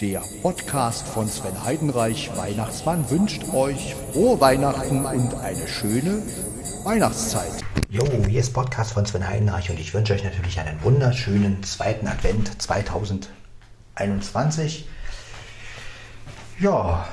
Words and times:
Der 0.00 0.22
Podcast 0.42 1.06
von 1.06 1.28
Sven 1.28 1.62
Heidenreich, 1.64 2.36
Weihnachtsmann, 2.36 3.08
wünscht 3.10 3.44
euch 3.54 3.94
frohe 4.12 4.40
Weihnachten 4.40 5.06
und 5.06 5.34
eine 5.34 5.68
schöne 5.68 6.20
Weihnachtszeit. 6.82 7.62
Jo, 7.88 8.04
hier 8.28 8.40
ist 8.40 8.52
Podcast 8.52 8.90
von 8.92 9.06
Sven 9.06 9.28
Heidenreich 9.28 9.70
und 9.70 9.78
ich 9.78 9.94
wünsche 9.94 10.14
euch 10.14 10.24
natürlich 10.24 10.58
einen 10.58 10.82
wunderschönen 10.82 11.62
zweiten 11.62 12.08
Advent 12.08 12.60
2021. 12.60 14.88
Ja, 16.58 17.06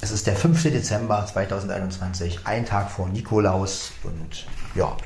es 0.00 0.10
ist 0.10 0.26
der 0.26 0.36
5. 0.36 0.62
Dezember 0.62 1.26
2021, 1.26 2.46
ein 2.46 2.64
Tag 2.64 2.90
vor 2.90 3.10
Nikolaus 3.10 3.92
und 4.04 4.46
ja, 4.74 4.96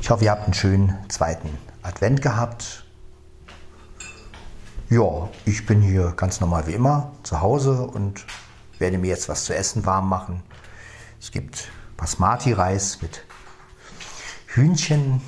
ich 0.00 0.10
hoffe, 0.10 0.24
ihr 0.24 0.32
habt 0.32 0.42
einen 0.44 0.54
schönen 0.54 0.98
zweiten 1.08 1.56
Advent 1.82 2.22
gehabt. 2.22 2.82
Ja, 4.90 5.28
ich 5.44 5.66
bin 5.66 5.82
hier 5.82 6.14
ganz 6.16 6.40
normal 6.40 6.66
wie 6.66 6.72
immer 6.72 7.12
zu 7.22 7.42
Hause 7.42 7.82
und 7.82 8.24
werde 8.78 8.96
mir 8.96 9.08
jetzt 9.08 9.28
was 9.28 9.44
zu 9.44 9.54
essen 9.54 9.84
warm 9.84 10.08
machen. 10.08 10.42
Es 11.20 11.30
gibt 11.30 11.68
Basmati-Reis 11.98 13.02
mit 13.02 13.22
Hühnchen. 14.46 15.20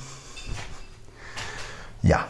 Ja, 2.01 2.25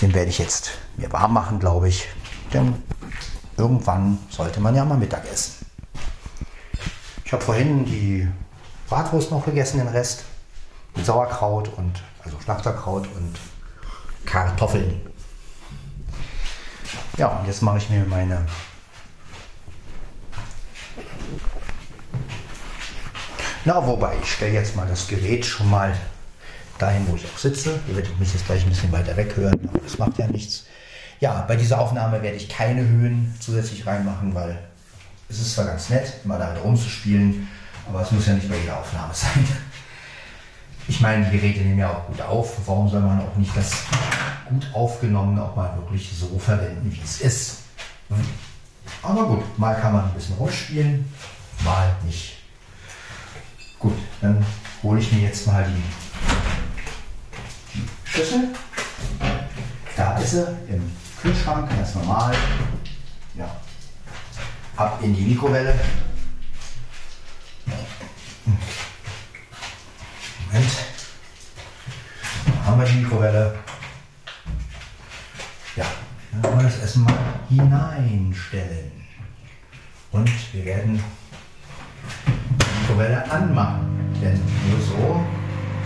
den 0.00 0.14
werde 0.14 0.30
ich 0.30 0.38
jetzt 0.38 0.70
mir 0.96 1.12
warm 1.12 1.34
machen, 1.34 1.58
glaube 1.58 1.90
ich. 1.90 2.08
Denn 2.54 2.82
irgendwann 3.58 4.18
sollte 4.30 4.60
man 4.60 4.74
ja 4.74 4.86
mal 4.86 4.96
Mittag 4.96 5.30
essen. 5.30 5.66
Ich 7.22 7.34
habe 7.34 7.44
vorhin 7.44 7.84
die 7.84 8.26
Bratwurst 8.88 9.30
noch 9.30 9.44
gegessen, 9.44 9.76
den 9.76 9.88
Rest. 9.88 10.24
Mit 10.96 11.04
Sauerkraut 11.04 11.68
und, 11.76 12.02
also 12.24 12.40
Schlachterkraut 12.40 13.06
und 13.14 13.38
Kartoffeln. 14.24 15.02
Ja, 17.18 17.26
und 17.26 17.46
jetzt 17.46 17.62
mache 17.62 17.78
ich 17.78 17.90
mir 17.90 18.04
meine 18.04 18.46
Na, 23.64 23.86
wobei, 23.86 24.14
ich 24.22 24.32
stelle 24.32 24.54
jetzt 24.54 24.76
mal 24.76 24.86
das 24.86 25.08
Gerät 25.08 25.44
schon 25.44 25.68
mal 25.68 25.94
dahin, 26.78 27.06
wo 27.08 27.16
ich 27.16 27.26
auch 27.26 27.36
sitze. 27.36 27.78
Ihr 27.88 27.96
werdet 27.96 28.18
mich 28.18 28.32
jetzt 28.32 28.46
gleich 28.46 28.62
ein 28.62 28.70
bisschen 28.70 28.92
weiter 28.92 29.16
weg 29.16 29.36
hören, 29.36 29.68
aber 29.68 29.80
das 29.80 29.98
macht 29.98 30.16
ja 30.16 30.26
nichts. 30.28 30.64
Ja, 31.20 31.44
bei 31.46 31.56
dieser 31.56 31.80
Aufnahme 31.80 32.22
werde 32.22 32.36
ich 32.36 32.48
keine 32.48 32.80
Höhen 32.80 33.34
zusätzlich 33.40 33.84
reinmachen, 33.84 34.34
weil 34.34 34.56
es 35.28 35.40
ist 35.40 35.54
zwar 35.54 35.66
ganz 35.66 35.90
nett, 35.90 36.24
mal 36.24 36.38
damit 36.38 36.62
rumzuspielen, 36.62 37.48
aber 37.88 38.00
es 38.00 38.12
muss 38.12 38.26
ja 38.26 38.34
nicht 38.34 38.48
bei 38.48 38.56
jeder 38.56 38.78
Aufnahme 38.78 39.12
sein. 39.12 39.46
Ich 40.86 41.00
meine, 41.00 41.26
die 41.26 41.36
Geräte 41.36 41.60
nehmen 41.60 41.80
ja 41.80 41.90
auch 41.90 42.06
gut 42.06 42.22
auf. 42.22 42.56
Warum 42.64 42.88
soll 42.88 43.00
man 43.00 43.20
auch 43.20 43.36
nicht 43.36 43.54
das 43.54 43.72
gut 44.48 44.66
aufgenommene 44.72 45.42
auch 45.42 45.54
mal 45.56 45.76
wirklich 45.76 46.10
so 46.16 46.38
verwenden, 46.38 46.92
wie 46.92 47.00
es 47.02 47.20
ist? 47.20 47.58
Aber 49.02 49.26
gut, 49.26 49.58
mal 49.58 49.74
kann 49.74 49.92
man 49.92 50.04
ein 50.04 50.14
bisschen 50.14 50.36
rumspielen, 50.36 51.12
mal 51.64 51.96
nicht. 52.04 52.38
Gut, 53.78 53.94
dann 54.20 54.44
hole 54.82 55.00
ich 55.00 55.12
mir 55.12 55.22
jetzt 55.22 55.46
mal 55.46 55.64
die, 55.64 55.82
die 57.74 57.88
Schüssel. 58.04 58.48
Da 59.96 60.18
ist 60.18 60.30
sie 60.30 60.46
im 60.68 60.90
Kühlschrank, 61.20 61.68
ganz 61.68 61.94
normal. 61.94 62.34
Ja. 63.34 63.56
Ab 64.76 64.98
in 65.02 65.14
die 65.14 65.22
Mikrowelle. 65.22 65.78
Moment. 70.46 70.70
Da 72.46 72.64
haben 72.64 72.80
wir 72.80 72.86
die 72.86 72.94
Mikrowelle. 72.94 73.58
Dann 76.32 76.42
wollen 76.44 76.58
wir 76.58 76.64
das 76.64 76.82
Essen 76.82 77.04
mal 77.04 77.14
hineinstellen. 77.48 78.92
Und 80.10 80.30
wir 80.54 80.64
werden 80.64 81.02
die 82.58 82.80
Mikrowelle 82.80 83.30
anmachen. 83.30 83.86
Denn 84.22 84.40
nur 84.68 84.80
so 84.80 85.24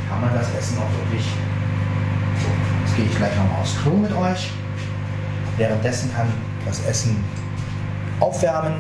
kann 0.09 0.21
man 0.21 0.35
das 0.35 0.53
Essen 0.55 0.79
auch 0.79 0.91
wirklich. 0.99 1.27
So, 2.41 2.49
jetzt 2.85 2.97
gehe 2.97 3.05
ich 3.05 3.17
gleich 3.17 3.37
nochmal 3.37 3.61
aufs 3.61 3.79
Klo 3.83 3.93
mit 3.93 4.13
euch. 4.13 4.51
Währenddessen 5.57 6.13
kann 6.15 6.27
das 6.65 6.85
Essen 6.87 7.23
aufwärmen. 8.21 8.75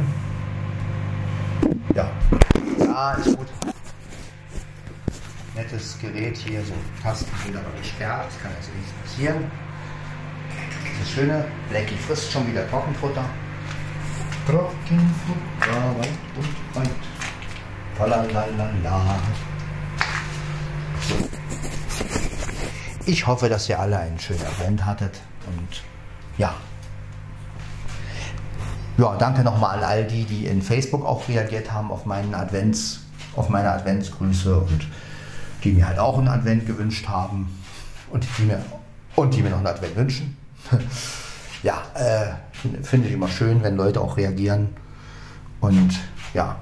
Ja, 1.94 2.10
ja, 2.78 3.12
ist 3.14 3.36
gut. 3.36 3.46
Nettes 5.54 5.98
Gerät 6.00 6.36
hier, 6.38 6.64
so 6.64 6.72
Tasten 7.02 7.30
sind 7.44 7.56
aber 7.56 7.78
gesperrt, 7.78 8.30
kann 8.42 8.52
also 8.56 8.70
nichts 8.72 8.92
passieren. 9.04 9.50
Das 11.02 11.10
Schöne, 11.10 11.44
Blackie 11.68 11.96
frisst 11.96 12.30
schon 12.30 12.46
wieder 12.46 12.70
Trockenfutter. 12.70 13.24
Trockenfutter, 14.46 15.98
weit 15.98 16.08
und 16.36 16.76
weit. 16.76 16.90
Falalala. 17.98 19.18
So. 21.08 21.28
Ich 23.04 23.26
hoffe, 23.26 23.48
dass 23.48 23.68
ihr 23.68 23.80
alle 23.80 23.98
einen 23.98 24.16
schönen 24.20 24.42
Advent 24.42 24.86
hattet 24.86 25.20
und 25.48 25.82
ja. 26.38 26.54
Ja, 28.96 29.16
danke 29.16 29.42
nochmal 29.42 29.78
an 29.78 29.84
all 29.84 30.04
die, 30.04 30.22
die 30.22 30.46
in 30.46 30.62
Facebook 30.62 31.04
auch 31.04 31.28
reagiert 31.28 31.72
haben 31.72 31.90
auf 31.90 32.06
meinen 32.06 32.32
Advents, 32.32 33.00
auf 33.34 33.48
meine 33.48 33.72
Adventsgrüße 33.72 34.56
und 34.56 34.86
die 35.64 35.72
mir 35.72 35.88
halt 35.88 35.98
auch 35.98 36.16
einen 36.18 36.28
Advent 36.28 36.64
gewünscht 36.64 37.08
haben 37.08 37.52
und 38.12 38.24
die 38.38 38.42
mir, 38.44 38.64
und 39.16 39.34
die 39.34 39.42
mir 39.42 39.50
noch 39.50 39.58
einen 39.58 39.66
Advent 39.66 39.96
wünschen. 39.96 40.41
ja, 41.62 41.82
äh, 41.94 42.82
finde 42.82 43.08
ich 43.08 43.14
immer 43.14 43.28
schön, 43.28 43.62
wenn 43.62 43.76
Leute 43.76 44.00
auch 44.00 44.16
reagieren. 44.16 44.74
Und 45.60 45.98
ja. 46.34 46.56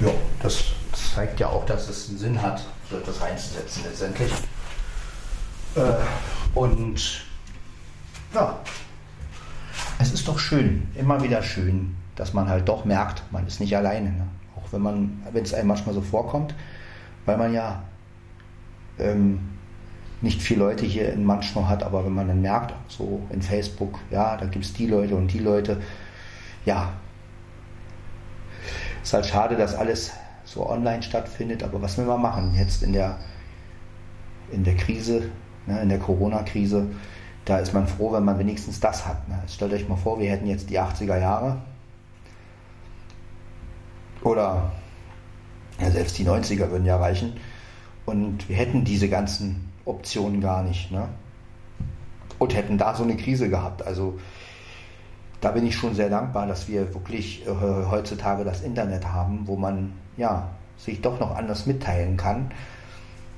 Ja, 0.00 0.10
das, 0.42 0.64
zeigt 1.14 1.40
ja 1.40 1.48
auch, 1.48 1.66
dass 1.66 1.88
es 1.88 2.08
einen 2.08 2.18
Sinn 2.18 2.42
hat, 2.42 2.64
so 2.88 2.96
etwas 2.96 3.20
reinzusetzen 3.20 3.82
letztendlich. 3.84 4.32
Äh, 5.74 6.58
und 6.58 7.24
ja, 8.34 8.58
es 9.98 10.12
ist 10.12 10.28
doch 10.28 10.38
schön, 10.38 10.88
immer 10.94 11.22
wieder 11.22 11.42
schön, 11.42 11.96
dass 12.16 12.32
man 12.32 12.48
halt 12.48 12.68
doch 12.68 12.84
merkt, 12.84 13.22
man 13.32 13.46
ist 13.46 13.60
nicht 13.60 13.76
alleine. 13.76 14.10
Ne? 14.10 14.26
Auch 14.56 14.72
wenn 14.72 14.82
man, 14.82 15.22
wenn 15.32 15.42
es 15.42 15.54
einem 15.54 15.68
manchmal 15.68 15.94
so 15.94 16.00
vorkommt, 16.00 16.54
weil 17.26 17.36
man 17.36 17.52
ja 17.52 17.82
ähm, 19.00 19.40
nicht 20.22 20.42
viele 20.42 20.60
Leute 20.60 20.84
hier 20.84 21.12
in 21.12 21.24
Manchmal 21.24 21.68
hat, 21.68 21.82
aber 21.82 22.04
wenn 22.04 22.12
man 22.12 22.28
dann 22.28 22.42
merkt, 22.42 22.74
so 22.88 23.22
in 23.30 23.42
Facebook, 23.42 23.98
ja, 24.10 24.36
da 24.36 24.46
gibt 24.46 24.64
es 24.64 24.72
die 24.72 24.86
Leute 24.86 25.16
und 25.16 25.28
die 25.32 25.38
Leute, 25.38 25.80
ja, 26.66 26.92
ist 29.02 29.14
halt 29.14 29.26
schade, 29.26 29.56
dass 29.56 29.74
alles 29.74 30.12
so 30.44 30.68
online 30.68 31.02
stattfindet, 31.02 31.62
aber 31.62 31.80
was 31.80 31.96
will 31.96 32.04
man 32.04 32.20
machen? 32.20 32.54
Jetzt 32.54 32.82
in 32.82 32.92
der, 32.92 33.16
in 34.50 34.64
der 34.64 34.76
Krise, 34.76 35.30
ne, 35.66 35.80
in 35.80 35.88
der 35.88 35.98
Corona-Krise, 35.98 36.86
da 37.46 37.58
ist 37.58 37.72
man 37.72 37.86
froh, 37.86 38.12
wenn 38.12 38.24
man 38.24 38.38
wenigstens 38.38 38.78
das 38.80 39.06
hat. 39.06 39.26
Ne? 39.28 39.38
Stellt 39.48 39.72
euch 39.72 39.88
mal 39.88 39.96
vor, 39.96 40.20
wir 40.20 40.30
hätten 40.30 40.46
jetzt 40.46 40.68
die 40.68 40.78
80er 40.78 41.18
Jahre 41.18 41.56
oder 44.22 44.70
ja, 45.80 45.90
selbst 45.90 46.18
die 46.18 46.26
90er 46.26 46.70
würden 46.70 46.84
ja 46.84 46.98
reichen 46.98 47.32
und 48.10 48.48
wir 48.48 48.56
hätten 48.56 48.84
diese 48.84 49.08
ganzen 49.08 49.70
Optionen 49.84 50.40
gar 50.40 50.64
nicht. 50.64 50.90
Ne? 50.90 51.08
Und 52.38 52.54
hätten 52.54 52.76
da 52.76 52.94
so 52.94 53.04
eine 53.04 53.16
Krise 53.16 53.48
gehabt. 53.48 53.86
Also 53.86 54.18
da 55.40 55.52
bin 55.52 55.64
ich 55.64 55.76
schon 55.76 55.94
sehr 55.94 56.10
dankbar, 56.10 56.46
dass 56.46 56.68
wir 56.68 56.92
wirklich 56.92 57.46
äh, 57.46 57.50
heutzutage 57.50 58.44
das 58.44 58.62
Internet 58.62 59.06
haben, 59.06 59.46
wo 59.46 59.56
man 59.56 59.92
ja 60.16 60.50
sich 60.76 61.00
doch 61.00 61.20
noch 61.20 61.36
anders 61.36 61.66
mitteilen 61.66 62.16
kann 62.16 62.50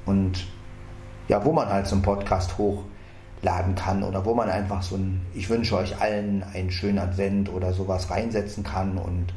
und 0.06 0.46
ja, 1.28 1.44
wo 1.44 1.52
man 1.52 1.68
halt 1.68 1.86
so 1.86 1.94
einen 1.94 2.02
Podcast 2.02 2.56
hochladen 2.58 3.74
kann 3.74 4.02
oder 4.02 4.24
wo 4.24 4.34
man 4.34 4.48
einfach 4.48 4.82
so 4.82 4.96
ein, 4.96 5.20
ich 5.34 5.50
wünsche 5.50 5.76
euch 5.76 6.00
allen 6.00 6.42
einen 6.42 6.70
schönen 6.70 6.98
Advent 6.98 7.52
oder 7.52 7.72
sowas 7.72 8.10
reinsetzen 8.10 8.64
kann 8.64 8.96
und 8.96 9.34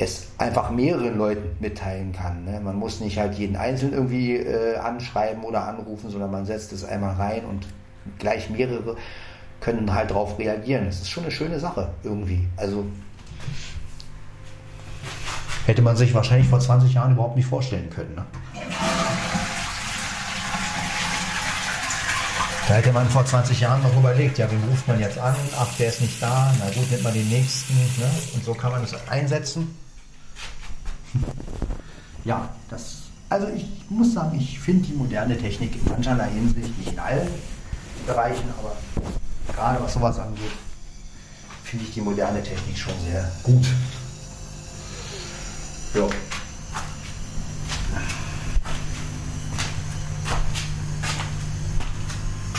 es 0.00 0.28
einfach 0.38 0.70
mehreren 0.70 1.18
Leuten 1.18 1.56
mitteilen 1.60 2.12
kann. 2.12 2.44
Ne? 2.44 2.58
Man 2.60 2.76
muss 2.76 3.00
nicht 3.00 3.18
halt 3.18 3.34
jeden 3.34 3.56
Einzelnen 3.56 3.92
irgendwie 3.92 4.36
äh, 4.36 4.76
anschreiben 4.78 5.44
oder 5.44 5.66
anrufen, 5.66 6.08
sondern 6.08 6.30
man 6.30 6.46
setzt 6.46 6.72
es 6.72 6.84
einmal 6.84 7.14
rein 7.16 7.44
und 7.44 7.66
gleich 8.18 8.48
mehrere 8.48 8.96
können 9.60 9.92
halt 9.92 10.10
darauf 10.10 10.38
reagieren. 10.38 10.86
Das 10.86 11.02
ist 11.02 11.10
schon 11.10 11.24
eine 11.24 11.32
schöne 11.32 11.60
Sache 11.60 11.90
irgendwie. 12.02 12.48
Also 12.56 12.86
hätte 15.66 15.82
man 15.82 15.96
sich 15.96 16.14
wahrscheinlich 16.14 16.48
vor 16.48 16.60
20 16.60 16.94
Jahren 16.94 17.12
überhaupt 17.12 17.36
nicht 17.36 17.46
vorstellen 17.46 17.90
können. 17.90 18.14
Ne? 18.14 18.24
Da 22.68 22.76
hätte 22.76 22.92
man 22.92 23.06
vor 23.10 23.26
20 23.26 23.60
Jahren 23.60 23.82
noch 23.82 23.94
überlegt, 23.94 24.38
ja, 24.38 24.50
wen 24.50 24.62
ruft 24.70 24.88
man 24.88 24.98
jetzt 24.98 25.18
an? 25.18 25.34
Ach, 25.58 25.68
der 25.76 25.88
ist 25.88 26.00
nicht 26.00 26.22
da. 26.22 26.54
Na 26.58 26.70
gut, 26.70 26.90
nimmt 26.90 27.02
man 27.02 27.12
den 27.12 27.28
nächsten. 27.28 27.74
Ne? 27.74 28.10
Und 28.34 28.44
so 28.44 28.54
kann 28.54 28.70
man 28.70 28.80
das 28.80 28.94
einsetzen. 29.08 29.76
Ja, 32.24 32.50
das 32.68 33.00
also 33.30 33.46
ich 33.46 33.64
muss 33.88 34.12
sagen, 34.12 34.36
ich 34.36 34.58
finde 34.58 34.88
die 34.88 34.92
moderne 34.92 35.38
Technik 35.38 35.76
in 35.76 35.88
mancherlei 35.88 36.30
Hinsicht, 36.30 36.76
nicht 36.76 36.92
in 36.92 36.98
allen 36.98 37.28
Bereichen, 38.04 38.52
aber 38.58 38.76
gerade 39.54 39.80
was 39.80 39.94
sowas 39.94 40.18
angeht, 40.18 40.50
finde 41.62 41.84
ich 41.84 41.94
die 41.94 42.00
moderne 42.00 42.42
Technik 42.42 42.76
schon 42.76 42.92
sehr 43.08 43.30
gut. 43.44 43.64
Ja. 45.94 46.08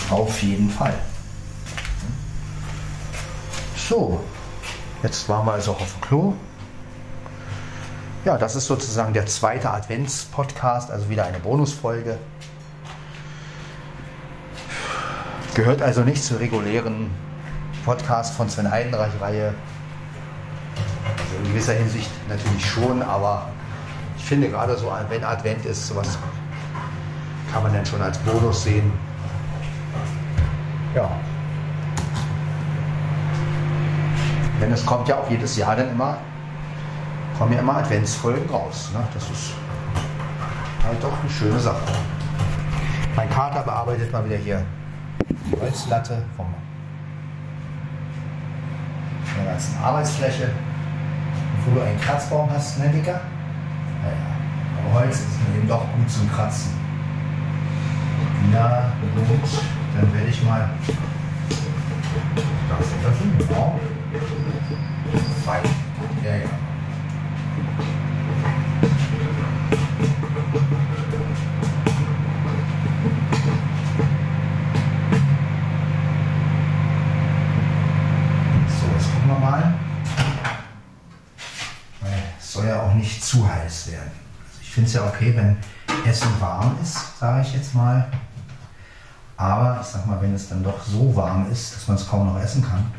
Auf 0.10 0.42
jeden 0.42 0.70
Fall. 0.70 0.98
So, 3.76 4.22
jetzt 5.04 5.28
waren 5.28 5.46
wir 5.46 5.54
also 5.54 5.72
auf 5.72 5.94
dem 5.94 6.02
Klo. 6.02 6.34
Ja, 8.24 8.38
das 8.38 8.56
ist 8.56 8.68
sozusagen 8.68 9.14
der 9.14 9.26
zweite 9.26 9.72
Advents-Podcast, 9.72 10.92
also 10.92 11.10
wieder 11.10 11.26
eine 11.26 11.40
Bonusfolge. 11.40 12.20
Gehört 15.56 15.82
also 15.82 16.02
nicht 16.02 16.24
zur 16.24 16.40
regulären 16.40 17.10
Podcast 17.84 18.36
von 18.36 18.48
Sven 18.48 18.70
Heidenreich-Reihe. 18.70 19.56
Also 21.18 21.36
in 21.40 21.52
gewisser 21.52 21.74
Hinsicht 21.74 22.12
natürlich 22.30 22.64
schon, 22.64 23.02
aber 23.02 23.48
ich 24.16 24.24
finde 24.24 24.50
gerade 24.50 24.78
so, 24.78 24.92
wenn 25.10 25.24
Advent 25.24 25.66
ist, 25.66 25.88
sowas 25.88 26.20
kann 27.52 27.64
man 27.64 27.74
dann 27.74 27.86
schon 27.88 28.04
als 28.04 28.20
Bonus 28.20 28.66
sehen. 28.66 28.94
Ja. 30.94 31.10
Denn 34.62 34.72
es 34.72 34.86
kommt 34.86 35.08
ja 35.08 35.18
auch 35.18 35.28
jedes 35.28 35.58
Jahr 35.58 35.76
dann 35.76 35.90
immer 35.90 36.20
kommen 37.42 37.54
ja 37.54 37.60
immer 37.62 37.78
Adventsfolgen 37.78 38.48
raus. 38.52 38.92
Ne? 38.94 39.00
Das 39.16 39.24
ist 39.24 39.54
halt 40.86 41.04
doch 41.04 41.20
eine 41.20 41.30
schöne 41.30 41.60
Sache. 41.60 41.82
Mein 43.16 43.28
Kater 43.32 43.64
bearbeitet 43.64 44.14
mal 44.14 44.24
wieder 44.26 44.38
hier 44.38 44.64
die 45.28 45.60
Holzlatte 45.60 46.22
von 46.38 46.46
der 49.38 49.54
ganzen 49.54 49.76
Arbeitsfläche. 49.84 50.52
Wo 51.66 51.74
du 51.74 51.82
einen 51.84 52.00
Kratzbaum 52.00 52.48
hast, 52.52 52.78
ne, 52.78 52.90
Dicker? 52.90 53.22
Naja, 54.04 54.16
aber 54.78 55.00
Holz 55.00 55.16
ist 55.16 55.50
mir 55.50 55.58
eben 55.58 55.68
doch 55.68 55.82
gut 55.96 56.10
zum 56.12 56.32
Kratzen. 56.32 56.74
Na, 58.52 58.92
gut, 59.16 59.50
dann 59.96 60.14
werde 60.14 60.28
ich 60.30 60.44
mal 60.44 60.70
das 62.70 62.88
öffnen. 63.04 63.34
Fein. 65.44 65.64
Ja, 66.24 66.36
ja. 66.36 66.61
Zu 83.32 83.50
heiß 83.50 83.92
werden. 83.94 84.12
Also 84.46 84.60
ich 84.62 84.70
finde 84.72 84.88
es 84.90 84.94
ja 84.94 85.08
okay, 85.08 85.34
wenn 85.34 85.56
Essen 86.06 86.30
warm 86.42 86.76
ist, 86.82 87.18
sage 87.18 87.42
ich 87.44 87.54
jetzt 87.54 87.74
mal. 87.74 88.12
Aber 89.38 89.80
ich 89.82 89.88
sag 89.88 90.06
mal, 90.06 90.22
wenn 90.22 90.36
es 90.36 90.50
dann 90.50 90.62
doch 90.62 90.84
so 90.84 91.16
warm 91.16 91.50
ist, 91.50 91.74
dass 91.74 91.88
man 91.88 91.96
es 91.96 92.08
kaum 92.08 92.28
noch 92.28 92.42
essen 92.42 92.62
kann, 92.62 92.92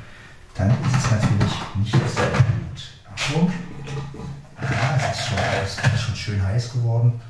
dann 0.54 0.70
ist 0.70 1.04
es 1.04 1.10
natürlich 1.10 1.52
nicht 1.76 1.92
sehr 1.92 2.30
gut. 2.30 2.92
Achtung. 3.14 3.52
Ja, 4.62 4.96
es 5.10 5.18
ist 5.18 5.26
schon, 5.28 5.38
es 5.62 5.94
ist 5.94 6.00
schon 6.00 6.16
schön 6.16 6.42
heiß 6.42 6.72
geworden. 6.72 7.20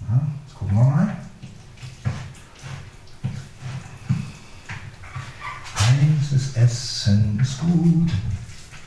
Ja, 0.00 0.20
jetzt 0.46 0.58
gucken 0.58 0.78
wir 0.78 0.84
mal. 0.84 1.16
Heißes 5.76 6.56
Essen 6.56 7.38
ist 7.38 7.60
gut. 7.60 8.10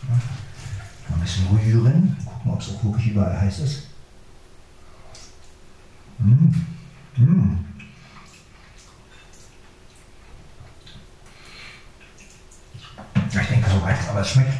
Ja, 0.10 1.14
ein 1.14 1.22
bisschen 1.22 1.48
rühren 1.48 2.18
ob 2.46 2.60
es 2.60 2.70
auch 2.70 2.84
wirklich 2.84 3.08
überall 3.08 3.40
heiß 3.40 3.60
ist. 3.60 3.88
Mmh. 6.20 6.54
Mmh. 7.18 7.58
Ich 13.42 13.48
denke, 13.48 13.70
so 13.70 13.80
reicht 13.80 14.02
es, 14.02 14.10
aber 14.10 14.22
es 14.22 14.30
schmeckt, 14.30 14.54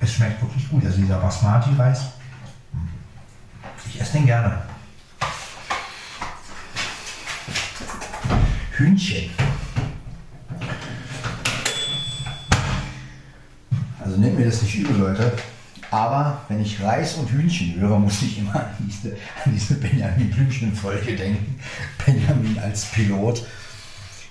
es 0.00 0.12
schmeckt 0.14 0.40
wirklich 0.40 0.68
gut. 0.68 0.84
Also 0.84 0.98
dieser 0.98 1.18
Basmati-Reis, 1.18 2.04
ich 3.88 4.00
esse 4.00 4.12
den 4.12 4.26
gerne. 4.26 4.62
Hühnchen. 8.76 9.30
Also 14.02 14.16
nehmt 14.16 14.38
mir 14.38 14.46
das 14.46 14.62
nicht 14.62 14.76
übel, 14.76 14.96
Leute. 14.96 15.36
Aber 15.94 16.38
wenn 16.48 16.60
ich 16.60 16.82
Reis 16.82 17.14
und 17.14 17.30
Hühnchen 17.30 17.76
höre, 17.78 18.00
muss 18.00 18.20
ich 18.20 18.40
immer 18.40 18.56
an 18.56 18.74
diese, 18.80 19.16
an 19.44 19.52
diese 19.52 19.74
Benjamin 19.76 20.28
Blümchen-Folge 20.28 21.14
denken. 21.14 21.54
Benjamin 22.04 22.58
als 22.58 22.86
Pilot. 22.86 23.46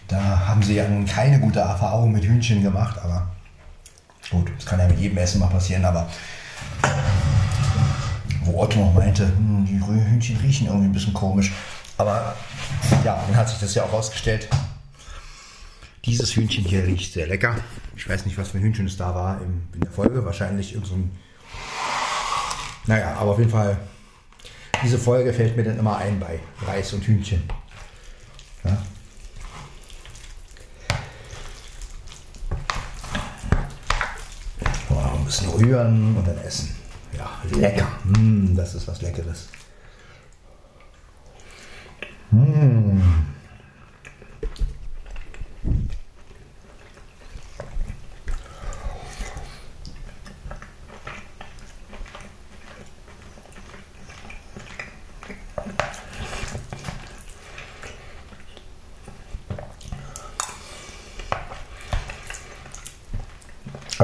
Da 0.10 0.46
haben 0.46 0.62
sie 0.62 0.76
ja 0.76 0.86
nun 0.90 1.06
keine 1.06 1.40
gute 1.40 1.62
Erfahrung 1.62 2.12
mit 2.12 2.26
Hühnchen 2.26 2.62
gemacht, 2.62 3.00
aber 3.02 3.32
gut, 4.30 4.52
das 4.58 4.66
kann 4.66 4.78
ja 4.78 4.90
mit 4.90 5.00
jedem 5.00 5.18
Essen 5.18 5.40
mal 5.40 5.48
passieren, 5.48 5.86
aber 5.86 6.10
wo 8.44 8.62
Otto 8.62 8.80
noch 8.80 8.94
meinte, 8.94 9.26
hm, 9.26 9.66
die 9.66 9.80
Hühnchen 9.80 10.36
riechen 10.44 10.68
irgendwie 10.68 10.88
ein 10.88 10.92
bisschen 10.92 11.14
komisch. 11.14 11.54
Aber 11.98 12.36
ja, 13.06 13.24
dann 13.26 13.38
hat 13.38 13.48
sich 13.48 13.60
das 13.60 13.74
ja 13.74 13.84
auch 13.84 13.94
rausgestellt. 13.94 14.50
Dieses 16.04 16.36
Hühnchen 16.36 16.66
hier 16.66 16.86
riecht 16.86 17.14
sehr 17.14 17.28
lecker. 17.28 17.56
Ich 17.96 18.10
weiß 18.10 18.26
nicht, 18.26 18.38
was 18.38 18.50
für 18.50 18.58
ein 18.58 18.64
Hühnchen 18.64 18.86
es 18.86 18.98
da 18.98 19.16
war 19.16 19.40
in, 19.42 19.80
der 19.80 19.92
Folge. 19.92 20.26
Wahrscheinlich 20.26 20.74
irgendein 20.74 21.04
so 21.04 21.24
naja, 22.86 23.16
aber 23.16 23.32
auf 23.32 23.40
jeden 23.40 23.52
Fall, 23.52 23.78
diese 24.84 24.98
Folge 24.98 25.34
fällt 25.34 25.56
mir 25.56 25.64
dann 25.64 25.80
immer 25.80 25.98
ein 25.98 26.20
bei 26.20 26.40
Reis 26.66 26.94
und 26.94 27.06
Hühnchen. 27.06 27.44
Ja. 28.64 28.78
Ein 34.90 35.26
bisschen 35.26 35.50
rühren 35.50 36.18
und 36.18 36.28
dann 36.28 36.38
essen. 36.40 36.76
Ja, 37.18 37.30
lecker. 37.58 37.88
Mm, 38.04 38.56
das 38.56 38.76
ist 38.76 38.88
was 38.88 39.02
Leckeres. 39.02 39.48
Mm. 42.30 42.93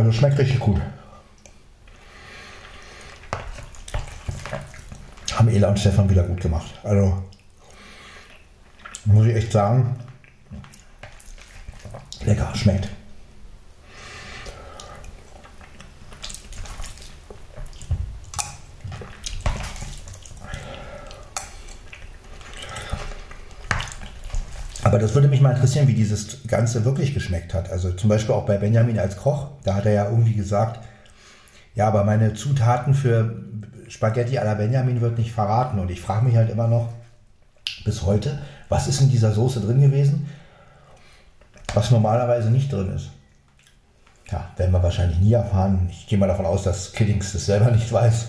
Also 0.09 0.21
schmeckt 0.21 0.39
richtig 0.39 0.59
gut. 0.59 0.81
Haben 5.33 5.49
Ela 5.49 5.69
und 5.69 5.77
Stefan 5.77 6.09
wieder 6.09 6.23
gut 6.23 6.41
gemacht. 6.41 6.79
Also 6.81 7.21
muss 9.05 9.27
ich 9.27 9.35
echt 9.35 9.51
sagen, 9.51 9.99
lecker, 12.25 12.55
schmeckt. 12.55 12.89
Aber 24.99 25.07
das 25.07 25.15
würde 25.15 25.29
mich 25.29 25.39
mal 25.39 25.53
interessieren, 25.53 25.87
wie 25.87 25.93
dieses 25.93 26.45
Ganze 26.45 26.83
wirklich 26.83 27.13
geschmeckt 27.13 27.53
hat. 27.53 27.71
Also 27.71 27.93
zum 27.93 28.09
Beispiel 28.09 28.35
auch 28.35 28.45
bei 28.45 28.57
Benjamin 28.57 28.99
als 28.99 29.15
Koch, 29.15 29.47
da 29.63 29.75
hat 29.75 29.85
er 29.85 29.93
ja 29.93 30.09
irgendwie 30.09 30.33
gesagt, 30.33 30.85
ja, 31.73 31.87
aber 31.87 32.03
meine 32.03 32.33
Zutaten 32.33 32.93
für 32.93 33.41
Spaghetti 33.87 34.37
à 34.37 34.43
la 34.43 34.55
Benjamin 34.55 34.99
wird 34.99 35.17
nicht 35.17 35.31
verraten. 35.31 35.79
Und 35.79 35.89
ich 35.89 36.01
frage 36.01 36.25
mich 36.25 36.35
halt 36.35 36.49
immer 36.49 36.67
noch 36.67 36.89
bis 37.85 38.01
heute, 38.01 38.39
was 38.67 38.89
ist 38.89 38.99
in 38.99 39.09
dieser 39.09 39.31
Soße 39.31 39.61
drin 39.61 39.79
gewesen, 39.79 40.29
was 41.73 41.91
normalerweise 41.91 42.49
nicht 42.51 42.73
drin 42.73 42.93
ist. 42.93 43.09
Ja, 44.29 44.49
werden 44.57 44.73
wir 44.73 44.83
wahrscheinlich 44.83 45.19
nie 45.19 45.31
erfahren. 45.31 45.87
Ich 45.89 46.07
gehe 46.07 46.17
mal 46.17 46.27
davon 46.27 46.45
aus, 46.45 46.63
dass 46.63 46.91
Kiddings 46.91 47.31
das 47.31 47.45
selber 47.45 47.71
nicht 47.71 47.89
weiß. 47.89 48.27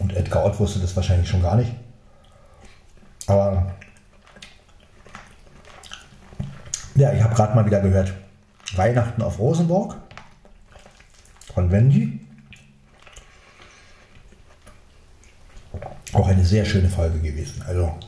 Und 0.00 0.16
Edgar 0.16 0.44
Ott 0.44 0.58
wusste 0.58 0.80
das 0.80 0.96
wahrscheinlich 0.96 1.28
schon 1.28 1.42
gar 1.42 1.54
nicht. 1.54 1.70
Aber 3.28 3.74
Ja, 7.00 7.14
ich 7.14 7.22
habe 7.22 7.34
gerade 7.34 7.54
mal 7.54 7.64
wieder 7.64 7.80
gehört. 7.80 8.12
Weihnachten 8.76 9.22
auf 9.22 9.38
Rosenburg 9.38 9.96
von 11.54 11.70
Wendy. 11.70 12.20
Auch 16.12 16.28
eine 16.28 16.44
sehr 16.44 16.66
schöne 16.66 16.90
Folge 16.90 17.18
gewesen. 17.20 17.64
Also 17.66 17.98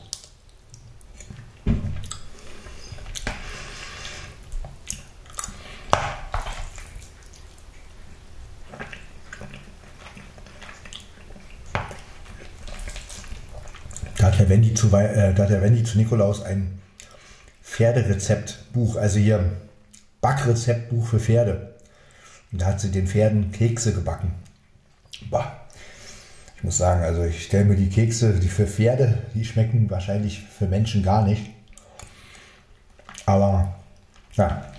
Da 14.19 14.27
hat 14.27 14.39
der 14.39 14.49
Wendy 14.49 14.75
zu, 14.75 14.95
äh, 14.95 15.83
zu 15.83 15.97
Nikolaus 15.97 16.43
ein 16.43 16.82
Pferderezeptbuch, 17.73 18.97
also 18.97 19.17
hier 19.17 19.51
Backrezeptbuch 20.21 21.07
für 21.07 21.19
Pferde. 21.19 21.73
Und 22.51 22.61
da 22.61 22.67
hat 22.67 22.79
sie 22.79 22.91
den 22.91 23.07
Pferden 23.07 23.51
Kekse 23.51 23.95
gebacken. 23.95 24.31
Boah. 25.31 25.59
Ich 26.55 26.63
muss 26.63 26.77
sagen, 26.77 27.03
also 27.03 27.23
ich 27.23 27.45
stelle 27.45 27.65
mir 27.65 27.75
die 27.75 27.89
Kekse, 27.89 28.39
die 28.39 28.47
für 28.47 28.67
Pferde, 28.67 29.23
die 29.33 29.43
schmecken 29.43 29.89
wahrscheinlich 29.89 30.43
für 30.43 30.67
Menschen 30.67 31.01
gar 31.01 31.25
nicht. 31.25 31.49
Aber 33.25 33.73
ja, 34.33 34.71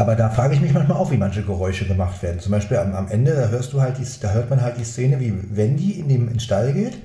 Aber 0.00 0.16
da 0.16 0.30
frage 0.30 0.54
ich 0.54 0.62
mich 0.62 0.72
manchmal 0.72 0.96
auch, 0.96 1.10
wie 1.10 1.18
manche 1.18 1.42
Geräusche 1.42 1.86
gemacht 1.86 2.22
werden. 2.22 2.40
Zum 2.40 2.52
Beispiel 2.52 2.78
am, 2.78 2.94
am 2.94 3.08
Ende, 3.08 3.34
da 3.34 3.48
hörst 3.48 3.74
du 3.74 3.82
halt 3.82 3.98
die, 3.98 4.06
da 4.22 4.32
hört 4.32 4.48
man 4.48 4.62
halt 4.62 4.78
die 4.78 4.84
Szene, 4.84 5.20
wie 5.20 5.34
Wendy 5.54 5.90
in 5.90 6.08
dem 6.08 6.22
in 6.22 6.34
den 6.34 6.40
Stall 6.40 6.72
geht 6.72 6.96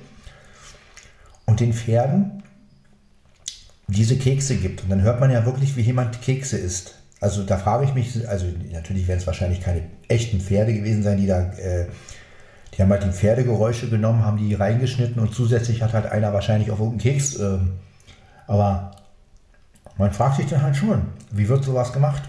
und 1.44 1.60
den 1.60 1.74
Pferden 1.74 2.42
diese 3.86 4.16
Kekse 4.16 4.56
gibt. 4.56 4.82
Und 4.82 4.88
dann 4.88 5.02
hört 5.02 5.20
man 5.20 5.30
ja 5.30 5.44
wirklich, 5.44 5.76
wie 5.76 5.82
jemand 5.82 6.22
Kekse 6.22 6.56
isst. 6.56 6.94
Also 7.20 7.42
da 7.42 7.58
frage 7.58 7.84
ich 7.84 7.92
mich, 7.92 8.26
also 8.30 8.46
natürlich 8.72 9.06
werden 9.06 9.18
es 9.18 9.26
wahrscheinlich 9.26 9.60
keine 9.60 9.82
echten 10.08 10.40
Pferde 10.40 10.72
gewesen 10.72 11.02
sein, 11.02 11.18
die 11.18 11.26
da, 11.26 11.52
äh, 11.52 11.88
die 12.72 12.80
haben 12.80 12.90
halt 12.90 13.04
die 13.04 13.10
Pferdegeräusche 13.10 13.90
genommen, 13.90 14.24
haben 14.24 14.38
die 14.38 14.54
reingeschnitten 14.54 15.20
und 15.20 15.34
zusätzlich 15.34 15.82
hat 15.82 15.92
halt 15.92 16.06
einer 16.06 16.32
wahrscheinlich 16.32 16.70
auch 16.70 16.80
irgendeinen 16.80 17.12
Keks. 17.12 17.36
Äh, 17.36 17.58
aber 18.46 18.92
man 19.98 20.12
fragt 20.12 20.36
sich 20.36 20.46
dann 20.46 20.62
halt 20.62 20.76
schon, 20.76 21.02
wie 21.30 21.46
wird 21.46 21.62
sowas 21.62 21.92
gemacht? 21.92 22.22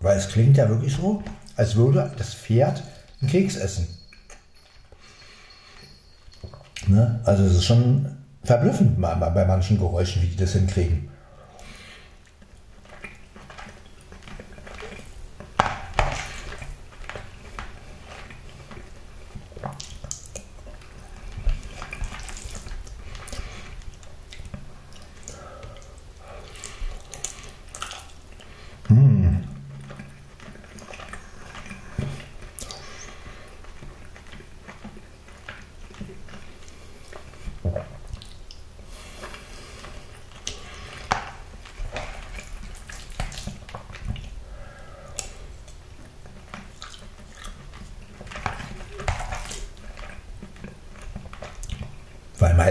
Weil 0.00 0.18
es 0.18 0.28
klingt 0.28 0.56
ja 0.56 0.68
wirklich 0.68 0.94
so, 0.94 1.22
als 1.56 1.76
würde 1.76 2.12
das 2.16 2.34
Pferd 2.34 2.82
einen 3.20 3.30
Keks 3.30 3.56
essen. 3.56 3.88
Ne? 6.86 7.20
Also 7.24 7.44
es 7.44 7.54
ist 7.54 7.64
schon 7.64 8.16
verblüffend 8.44 9.00
bei 9.00 9.44
manchen 9.44 9.78
Geräuschen, 9.78 10.22
wie 10.22 10.28
die 10.28 10.36
das 10.36 10.52
hinkriegen. 10.52 11.08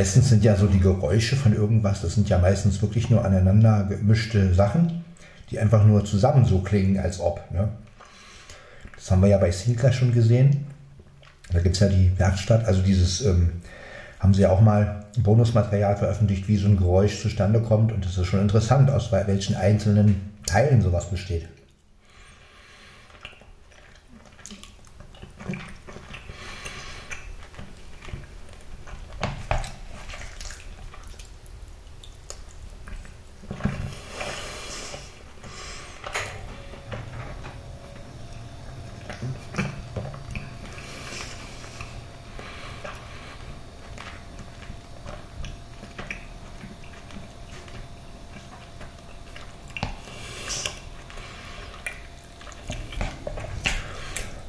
Meistens 0.06 0.30
sind 0.30 0.44
ja 0.44 0.56
so 0.56 0.68
die 0.68 0.80
Geräusche 0.80 1.36
von 1.36 1.56
irgendwas, 1.56 2.04
das 2.04 2.14
sind 2.14 2.30
ja 2.30 2.38
meistens 2.38 2.80
wirklich 2.80 3.10
nur 3.10 3.26
aneinander 3.26 3.86
gemischte 3.90 4.54
Sachen, 4.54 5.04
die 5.50 5.58
einfach 5.58 5.84
nur 5.84 6.06
zusammen 6.06 6.46
so 6.46 6.60
klingen, 6.60 7.00
als 7.00 7.20
ob. 7.20 7.42
Ne? 7.52 7.70
Das 8.96 9.10
haben 9.10 9.24
wir 9.24 9.30
ja 9.30 9.40
bei 9.40 9.50
Sinclair 9.50 9.92
schon 9.92 10.14
gesehen. 10.14 10.68
Da 11.52 11.60
gibt 11.60 11.74
es 11.74 11.80
ja 11.80 11.88
die 11.88 12.12
Werkstatt, 12.20 12.66
also 12.66 12.84
dieses, 12.84 13.26
ähm, 13.26 13.54
haben 14.20 14.36
sie 14.36 14.44
ja 14.44 14.52
auch 14.52 14.62
mal 14.62 15.06
Bonusmaterial 15.18 15.98
veröffentlicht, 15.98 16.48
wie 16.48 16.58
so 16.58 16.68
ein 16.68 16.78
Geräusch 16.78 17.24
zustande 17.24 17.60
kommt. 17.60 17.92
Und 17.92 18.06
das 18.06 18.16
ist 18.16 18.28
schon 18.28 18.42
interessant, 18.42 18.92
aus 18.92 19.12
welchen 19.12 19.56
einzelnen 19.56 20.22
Teilen 20.46 20.84
sowas 20.84 21.10
besteht. 21.10 21.48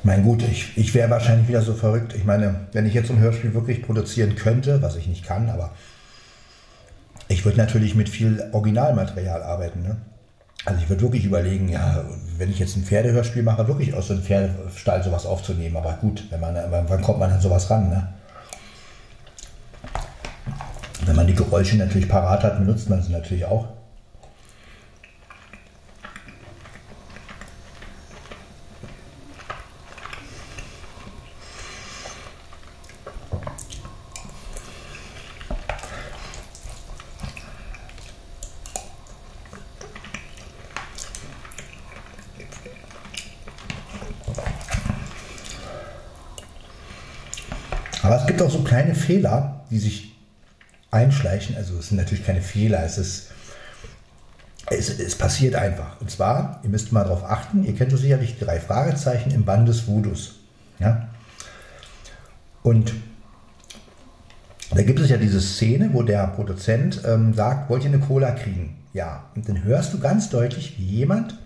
Mein 0.06 0.22
gut, 0.22 0.44
ich, 0.44 0.78
ich 0.78 0.94
wäre 0.94 1.10
wahrscheinlich 1.10 1.48
wieder 1.48 1.62
so 1.62 1.74
verrückt. 1.74 2.14
Ich 2.14 2.24
meine, 2.24 2.68
wenn 2.70 2.86
ich 2.86 2.94
jetzt 2.94 3.10
ein 3.10 3.18
Hörspiel 3.18 3.54
wirklich 3.54 3.82
produzieren 3.82 4.36
könnte, 4.36 4.80
was 4.80 4.94
ich 4.94 5.08
nicht 5.08 5.24
kann, 5.24 5.50
aber 5.50 5.72
ich 7.26 7.44
würde 7.44 7.58
natürlich 7.58 7.96
mit 7.96 8.08
viel 8.08 8.40
Originalmaterial 8.52 9.42
arbeiten. 9.42 9.82
Ne? 9.82 9.96
Also 10.64 10.80
ich 10.80 10.88
würde 10.88 11.02
wirklich 11.02 11.24
überlegen, 11.24 11.68
ja, 11.68 12.04
wenn 12.38 12.52
ich 12.52 12.60
jetzt 12.60 12.76
ein 12.76 12.84
Pferdehörspiel 12.84 13.42
mache, 13.42 13.66
wirklich 13.66 13.94
aus 13.94 14.06
so 14.06 14.12
einem 14.12 14.22
Pferdestall 14.22 15.02
sowas 15.02 15.26
aufzunehmen. 15.26 15.76
Aber 15.76 15.94
gut, 15.94 16.22
wenn 16.30 16.38
man, 16.38 16.54
wann 16.70 17.02
kommt 17.02 17.18
man 17.18 17.32
an 17.32 17.40
sowas 17.40 17.68
ran? 17.68 17.88
Ne? 17.88 18.06
Wenn 21.04 21.16
man 21.16 21.26
die 21.26 21.34
Geräusche 21.34 21.76
natürlich 21.78 22.08
parat 22.08 22.44
hat, 22.44 22.60
benutzt 22.60 22.88
man 22.88 23.02
sie 23.02 23.10
natürlich 23.10 23.46
auch. 23.46 23.66
Gibt 48.36 48.48
auch 48.50 48.52
so 48.52 48.64
kleine 48.64 48.94
Fehler, 48.94 49.62
die 49.70 49.78
sich 49.78 50.12
einschleichen. 50.90 51.56
Also 51.56 51.78
es 51.78 51.88
sind 51.88 51.96
natürlich 51.96 52.26
keine 52.26 52.42
Fehler, 52.42 52.84
es 52.84 52.98
ist 52.98 53.30
es, 54.68 54.98
es, 54.98 55.14
passiert 55.14 55.54
einfach. 55.54 56.00
Und 56.00 56.10
zwar, 56.10 56.60
ihr 56.64 56.68
müsst 56.68 56.92
mal 56.92 57.04
darauf 57.04 57.24
achten, 57.24 57.64
ihr 57.64 57.74
kennt 57.74 57.92
so 57.92 57.96
sicherlich 57.96 58.36
die 58.36 58.44
drei 58.44 58.58
Fragezeichen 58.58 59.30
im 59.30 59.44
Band 59.44 59.68
des 59.68 59.86
Voodoos. 59.86 60.40
Ja? 60.80 61.08
Und 62.64 62.92
da 64.74 64.82
gibt 64.82 64.98
es 64.98 65.08
ja 65.08 65.18
diese 65.18 65.40
Szene, 65.40 65.90
wo 65.92 66.02
der 66.02 66.26
Produzent 66.26 67.00
ähm, 67.06 67.32
sagt, 67.32 67.70
wollt 67.70 67.84
ihr 67.84 67.90
eine 67.90 68.00
Cola 68.00 68.32
kriegen? 68.32 68.76
Ja. 68.92 69.24
Und 69.36 69.48
dann 69.48 69.62
hörst 69.62 69.94
du 69.94 70.00
ganz 70.00 70.28
deutlich, 70.30 70.76
wie 70.78 70.84
jemand 70.84 71.38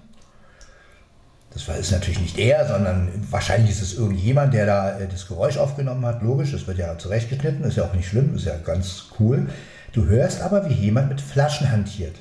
das 1.50 1.69
ist 1.69 1.90
natürlich 1.90 2.21
nicht 2.21 2.38
er, 2.38 2.66
sondern 2.66 3.09
wahrscheinlich 3.28 3.73
ist 3.73 3.83
es 3.83 3.95
irgendjemand, 3.95 4.54
der 4.54 4.66
da 4.66 4.99
äh, 4.99 5.09
das 5.09 5.26
Geräusch 5.26 5.59
aufgenommen 5.59 6.07
hat. 6.07 6.23
Logisch, 6.23 6.52
das 6.52 6.66
wird 6.66 6.78
ja 6.78 6.97
zurechtgeschnitten, 6.97 7.64
ist 7.64 7.76
ja 7.76 7.85
auch 7.85 7.95
nicht 7.95 8.09
schlimm, 8.09 8.35
ist 8.37 8.47
ja 8.47 8.57
ganz 8.59 9.09
cool. 9.19 9.49
Du 9.92 10.07
hörst 10.07 10.40
aber, 10.42 10.69
wie 10.69 10.75
jemand 10.75 11.09
mit 11.09 11.21
Flaschen 11.21 11.71
hantiert. 11.71 12.16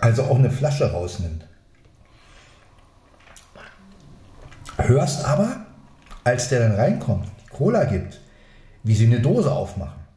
Also 0.00 0.24
auch 0.24 0.38
eine 0.38 0.50
Flasche 0.50 0.90
rausnimmt. 0.90 1.46
Hörst 4.78 5.24
aber, 5.24 5.66
als 6.24 6.48
der 6.48 6.60
dann 6.60 6.76
reinkommt, 6.76 7.28
Cola 7.50 7.84
gibt, 7.84 8.20
wie 8.82 8.94
sie 8.94 9.06
eine 9.06 9.20
Dose 9.20 9.52
aufmachen. 9.52 10.07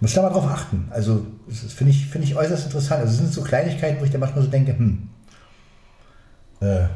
Muss 0.00 0.14
da 0.14 0.22
mal 0.22 0.30
drauf 0.30 0.46
achten. 0.46 0.88
Also, 0.90 1.26
das 1.46 1.72
finde 1.72 1.92
ich, 1.92 2.06
find 2.06 2.24
ich 2.24 2.36
äußerst 2.36 2.66
interessant. 2.66 3.00
Also, 3.00 3.12
es 3.12 3.18
sind 3.18 3.32
so 3.32 3.42
Kleinigkeiten, 3.42 4.00
wo 4.00 4.04
ich 4.04 4.10
dann 4.10 4.20
manchmal 4.20 4.44
so 4.44 4.50
denke, 4.50 4.76
hm. 4.76 5.08
Äh, 6.60 6.86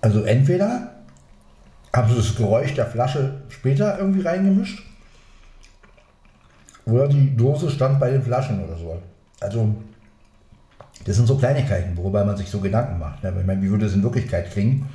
also, 0.00 0.22
entweder 0.22 0.94
haben 1.92 2.08
sie 2.10 2.16
das 2.16 2.34
Geräusch 2.36 2.74
der 2.74 2.86
Flasche 2.86 3.42
später 3.48 3.98
irgendwie 3.98 4.22
reingemischt. 4.22 4.82
Oder 6.86 7.08
die 7.08 7.34
Dose 7.36 7.70
stand 7.70 7.98
bei 7.98 8.10
den 8.10 8.22
Flaschen 8.22 8.62
oder 8.62 8.76
so. 8.76 9.00
Also, 9.40 9.74
das 11.04 11.16
sind 11.16 11.26
so 11.26 11.36
Kleinigkeiten, 11.36 11.96
worüber 11.96 12.24
man 12.24 12.36
sich 12.36 12.48
so 12.48 12.60
Gedanken 12.60 12.98
macht. 12.98 13.22
Ne? 13.22 13.34
Ich 13.40 13.46
meine, 13.46 13.62
wie 13.62 13.70
würde 13.70 13.86
es 13.86 13.94
in 13.94 14.02
Wirklichkeit 14.02 14.50
klingen? 14.50 14.88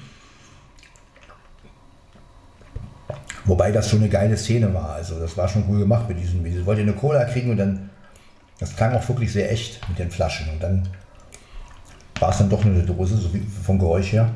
Wobei 3.50 3.72
das 3.72 3.90
schon 3.90 4.00
eine 4.00 4.10
geile 4.10 4.38
Szene 4.38 4.72
war. 4.76 4.92
Also, 4.92 5.20
das 5.20 5.36
war 5.36 5.48
schon 5.48 5.66
cool 5.68 5.80
gemacht 5.80 6.08
mit 6.08 6.20
diesen. 6.20 6.44
Sie 6.44 6.66
wollte 6.68 6.84
eine 6.84 6.94
Cola 6.94 7.26
kriegen 7.26 7.50
und 7.50 7.58
dann. 7.58 7.90
Das 8.60 8.76
klang 8.76 8.94
auch 8.94 9.10
wirklich 9.10 9.34
sehr 9.34 9.52
echt 9.52 9.88
mit 9.90 9.98
den 9.98 10.12
Flaschen. 10.12 10.50
Und 10.50 10.62
dann 10.62 10.88
war 12.20 12.30
es 12.30 12.38
dann 12.38 12.50
doch 12.50 12.64
nur 12.64 12.76
eine 12.76 12.84
Dose, 12.84 13.18
so 13.18 13.34
wie 13.34 13.40
vom 13.40 13.80
Geräusch 13.80 14.12
her. 14.12 14.30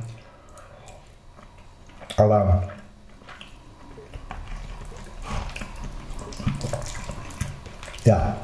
Aber 2.18 2.70
ja, 8.06 8.36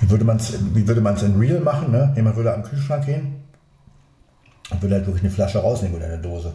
wie 0.00 0.10
würde 0.10 0.24
man 0.24 0.36
es 0.36 1.22
in 1.22 1.36
Real 1.36 1.60
machen? 1.60 1.90
Ne? 1.90 2.12
Jemand 2.14 2.36
würde 2.36 2.54
am 2.54 2.62
Kühlschrank 2.62 3.06
gehen 3.06 3.42
und 4.70 4.82
würde 4.82 4.96
halt 4.96 5.06
wirklich 5.06 5.24
eine 5.24 5.32
Flasche 5.32 5.58
rausnehmen 5.58 5.96
oder 5.96 6.06
eine 6.06 6.18
Dose. 6.18 6.52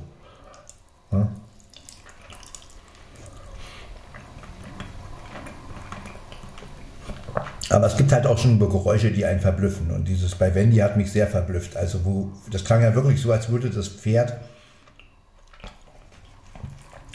Aber 7.77 7.85
es 7.85 7.95
gibt 7.95 8.11
halt 8.11 8.25
auch 8.25 8.39
schon 8.39 8.57
Geräusche, 8.57 9.11
die 9.11 9.23
einen 9.23 9.39
verblüffen. 9.39 9.91
Und 9.91 10.07
dieses 10.07 10.33
bei 10.33 10.55
Wendy 10.55 10.77
hat 10.77 10.97
mich 10.97 11.11
sehr 11.11 11.27
verblüfft. 11.27 11.77
Also, 11.77 12.03
wo, 12.03 12.31
das 12.51 12.65
klang 12.65 12.81
ja 12.81 12.95
wirklich 12.95 13.21
so, 13.21 13.31
als 13.31 13.49
würde 13.49 13.69
das 13.69 13.87
Pferd 13.87 14.35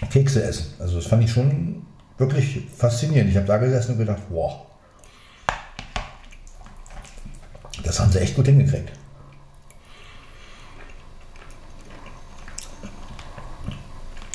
Kekse 0.09 0.45
essen. 0.45 0.67
Also, 0.79 0.99
das 0.99 1.07
fand 1.07 1.25
ich 1.25 1.33
schon 1.33 1.85
wirklich 2.17 2.61
faszinierend. 2.77 3.29
Ich 3.29 3.37
habe 3.37 3.47
da 3.47 3.57
gesessen 3.57 3.95
und 3.95 3.99
gedacht, 3.99 4.23
wow. 4.31 4.67
Das 7.83 7.99
haben 7.99 8.13
sie 8.13 8.21
echt 8.21 8.37
gut 8.37 8.47
hingekriegt. 8.47 8.93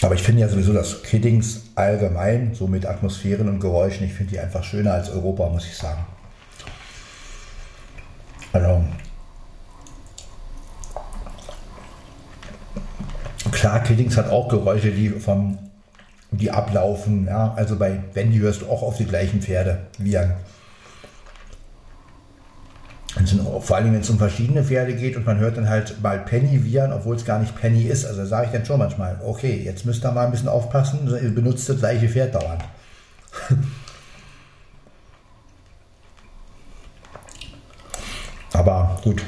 Aber 0.01 0.13
ich 0.13 0.21
finde 0.21 0.41
ja 0.41 0.49
sowieso 0.49 0.73
das 0.73 1.03
Kiddings 1.03 1.63
allgemein, 1.75 2.53
so 2.53 2.67
mit 2.67 2.85
Atmosphären 2.85 3.49
und 3.49 3.59
Geräuschen, 3.59 4.05
ich 4.05 4.13
finde 4.13 4.31
die 4.31 4.39
einfach 4.39 4.63
schöner 4.63 4.93
als 4.93 5.09
Europa, 5.09 5.49
muss 5.49 5.65
ich 5.65 5.75
sagen. 5.75 6.05
Also, 8.53 8.83
klar, 13.69 13.83
Kiddings 13.83 14.17
hat 14.17 14.29
auch 14.29 14.47
Geräusche, 14.47 14.91
die 14.91 15.09
vom, 15.09 15.57
die 16.31 16.51
ablaufen. 16.51 17.25
Ja? 17.27 17.53
Also 17.55 17.77
bei 17.77 17.99
Wendy 18.13 18.37
hörst 18.39 18.61
du 18.61 18.67
auch 18.67 18.81
auf 18.81 18.97
die 18.97 19.05
gleichen 19.05 19.41
Pferde 19.41 19.79
wie 19.97 20.17
an 20.17 20.33
vor 23.61 23.77
allem, 23.77 23.93
wenn 23.93 24.01
es 24.01 24.09
um 24.09 24.17
verschiedene 24.17 24.63
Pferde 24.63 24.95
geht 24.95 25.15
und 25.15 25.25
man 25.25 25.39
hört 25.39 25.57
dann 25.57 25.69
halt 25.69 26.01
mal 26.01 26.19
Penny 26.19 26.63
wiehern, 26.63 26.93
obwohl 26.93 27.15
es 27.15 27.25
gar 27.25 27.39
nicht 27.39 27.55
Penny 27.55 27.83
ist. 27.83 28.05
Also 28.05 28.25
sage 28.25 28.45
ich 28.47 28.51
dann 28.51 28.65
schon 28.65 28.79
manchmal, 28.79 29.19
okay, 29.25 29.61
jetzt 29.63 29.85
müsst 29.85 30.05
ihr 30.05 30.11
mal 30.11 30.25
ein 30.25 30.31
bisschen 30.31 30.49
aufpassen, 30.49 31.05
benutzt 31.33 31.69
das 31.69 31.79
gleiche 31.79 32.09
Pferd 32.09 32.35
dauernd. 32.35 32.63
Aber 38.53 38.99
gut, 39.03 39.23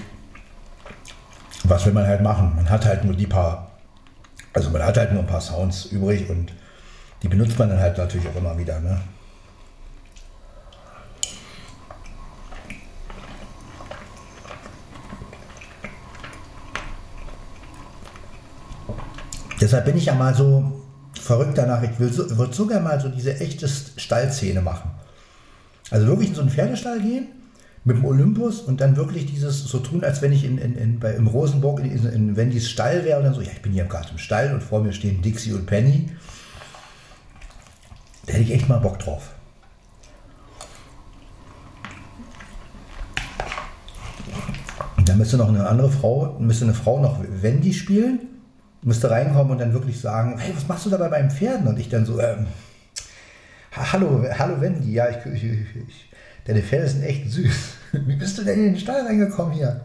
was 1.63 1.85
will 1.85 1.93
man 1.93 2.07
halt 2.07 2.21
machen? 2.21 2.53
Man 2.55 2.69
hat 2.69 2.85
halt 2.85 3.03
nur 3.03 3.15
die 3.15 3.27
paar, 3.27 3.68
also 4.53 4.69
man 4.69 4.83
hat 4.83 4.97
halt 4.97 5.11
nur 5.11 5.21
ein 5.21 5.27
paar 5.27 5.41
Sounds 5.41 5.85
übrig 5.85 6.29
und 6.29 6.53
die 7.21 7.27
benutzt 7.27 7.59
man 7.59 7.69
dann 7.69 7.79
halt 7.79 7.97
natürlich 7.97 8.27
auch 8.27 8.35
immer 8.35 8.57
wieder. 8.57 8.79
Ne? 8.79 8.99
Deshalb 19.61 19.85
bin 19.85 19.97
ich 19.97 20.05
ja 20.05 20.15
mal 20.15 20.33
so 20.33 20.85
verrückt 21.19 21.57
danach. 21.57 21.83
Ich 21.83 21.91
so, 22.11 22.37
würde 22.37 22.53
sogar 22.53 22.79
mal 22.79 22.99
so 22.99 23.09
diese 23.09 23.37
echte 23.39 23.67
Stallszene 23.67 24.61
machen. 24.61 24.91
Also 25.91 26.07
wirklich 26.07 26.29
in 26.29 26.35
so 26.35 26.41
einen 26.41 26.49
Pferdestall 26.49 27.01
gehen 27.01 27.38
mit 27.89 27.97
dem 27.97 28.05
Olympus 28.05 28.61
und 28.61 28.79
dann 28.79 28.95
wirklich 28.95 29.25
dieses 29.25 29.65
so 29.65 29.79
tun, 29.79 30.03
als 30.03 30.21
wenn 30.21 30.31
ich 30.31 30.45
in, 30.45 30.57
in, 30.57 30.75
in 30.75 30.99
bei, 30.99 31.11
im 31.13 31.27
Rosenburg 31.27 31.79
in, 31.79 32.05
in 32.05 32.35
Wendys 32.35 32.69
Stall 32.69 33.03
wäre 33.03 33.17
und 33.17 33.25
dann 33.25 33.33
so, 33.33 33.41
ja, 33.41 33.51
ich 33.51 33.61
bin 33.61 33.73
hier 33.73 33.85
gerade 33.85 34.09
im 34.11 34.17
Stall 34.17 34.53
und 34.53 34.63
vor 34.63 34.81
mir 34.81 34.93
stehen 34.93 35.21
Dixie 35.21 35.53
und 35.53 35.65
Penny. 35.65 36.09
Da 38.25 38.33
hätte 38.33 38.43
ich 38.43 38.51
echt 38.53 38.69
mal 38.69 38.77
Bock 38.77 38.99
drauf. 38.99 39.33
Und 44.95 45.09
dann 45.09 45.17
müsste 45.17 45.37
noch 45.37 45.49
eine 45.49 45.67
andere 45.67 45.89
Frau, 45.89 46.37
müsste 46.39 46.65
eine 46.65 46.73
Frau 46.75 47.01
noch 47.01 47.19
Wendy 47.41 47.73
spielen 47.73 48.19
müsste 48.81 49.11
reinkommen 49.11 49.51
und 49.51 49.59
dann 49.59 49.73
wirklich 49.73 49.99
sagen, 49.99 50.37
hey, 50.37 50.53
was 50.55 50.67
machst 50.67 50.85
du 50.85 50.89
dabei 50.89 51.09
beim 51.09 51.29
Pferden? 51.29 51.67
Und 51.67 51.79
ich 51.79 51.89
dann 51.89 52.05
so, 52.05 52.19
ähm, 52.19 52.47
hallo, 53.71 54.23
hallo 54.37 54.61
Wendy, 54.61 54.93
ja, 54.93 55.09
ich, 55.09 55.17
ich, 55.25 55.43
ich, 55.43 56.08
deine 56.49 56.63
Pferde 56.63 56.87
sind 56.87 57.03
echt 57.03 57.31
süß. 57.31 57.55
Wie 57.91 58.15
bist 58.15 58.37
du 58.37 58.43
denn 58.43 58.55
in 58.55 58.73
den 58.73 58.79
Stall 58.79 59.05
reingekommen 59.05 59.53
hier? 59.53 59.81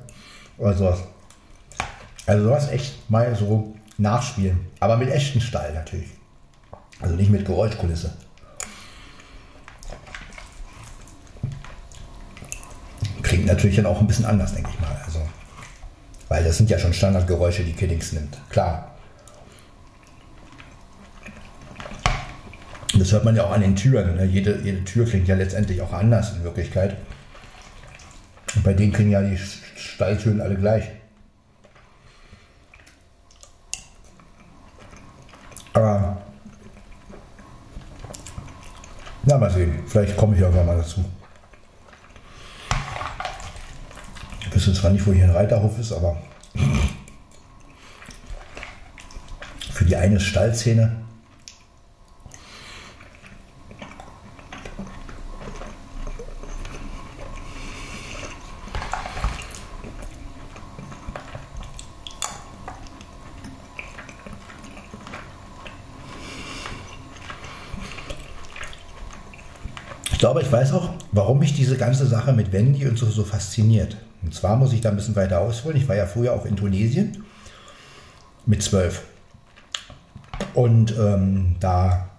Oder 0.56 0.74
sowas. 0.74 1.00
Also 2.26 2.44
sowas 2.44 2.70
echt 2.70 3.10
mal 3.10 3.34
so 3.36 3.76
nachspielen. 3.98 4.60
Aber 4.80 4.96
mit 4.96 5.10
echten 5.10 5.40
Stall 5.40 5.74
natürlich. 5.74 6.08
Also 7.00 7.16
nicht 7.16 7.30
mit 7.30 7.44
Geräuschkulisse. 7.44 8.14
Klingt 13.22 13.46
natürlich 13.46 13.76
dann 13.76 13.86
auch 13.86 14.00
ein 14.00 14.06
bisschen 14.06 14.24
anders, 14.24 14.54
denke 14.54 14.70
ich 14.72 14.80
mal. 14.80 14.96
Also 15.04 15.20
weil 16.28 16.44
das 16.44 16.56
sind 16.56 16.70
ja 16.70 16.78
schon 16.78 16.94
Standardgeräusche, 16.94 17.62
die 17.62 17.74
Kiddings 17.74 18.12
nimmt. 18.12 18.38
Klar. 18.48 18.93
Das 22.98 23.12
hört 23.12 23.24
man 23.24 23.34
ja 23.34 23.44
auch 23.44 23.50
an 23.50 23.60
den 23.60 23.76
Türen. 23.76 24.16
Ne? 24.16 24.24
Jede, 24.24 24.60
jede 24.62 24.84
Tür 24.84 25.04
klingt 25.04 25.28
ja 25.28 25.34
letztendlich 25.34 25.80
auch 25.82 25.92
anders 25.92 26.32
in 26.36 26.44
Wirklichkeit. 26.44 26.96
Und 28.54 28.62
bei 28.62 28.72
denen 28.72 28.92
klingen 28.92 29.10
ja 29.10 29.22
die 29.22 29.36
Stalltüren 29.36 30.40
alle 30.40 30.56
gleich. 30.56 30.84
Aber 35.72 36.22
na, 39.24 39.38
mal 39.38 39.50
sehen. 39.50 39.80
Vielleicht 39.86 40.16
komme 40.16 40.36
ich 40.36 40.40
irgendwann 40.40 40.66
mal 40.66 40.76
dazu. 40.76 41.04
wüsste 44.66 44.80
zwar 44.80 44.92
nicht, 44.92 45.06
wo 45.06 45.12
hier 45.12 45.24
ein 45.24 45.30
Reiterhof 45.30 45.78
ist, 45.78 45.92
aber 45.92 46.16
für 49.72 49.84
die 49.84 49.96
eine 49.96 50.20
Stallszene. 50.20 51.03
Ich 70.44 70.52
weiß 70.52 70.72
auch, 70.72 70.90
warum 71.10 71.38
mich 71.38 71.54
diese 71.54 71.78
ganze 71.78 72.06
Sache 72.06 72.34
mit 72.34 72.52
Wendy 72.52 72.86
und 72.86 72.98
so, 72.98 73.06
so 73.06 73.24
fasziniert. 73.24 73.96
Und 74.22 74.34
zwar 74.34 74.56
muss 74.56 74.74
ich 74.74 74.82
da 74.82 74.90
ein 74.90 74.96
bisschen 74.96 75.16
weiter 75.16 75.40
ausholen. 75.40 75.78
Ich 75.78 75.88
war 75.88 75.96
ja 75.96 76.04
früher 76.04 76.34
auch 76.34 76.44
in 76.44 76.54
Tunesien 76.54 77.24
mit 78.44 78.62
zwölf. 78.62 79.04
Und 80.52 80.94
ähm, 80.98 81.56
da 81.60 82.10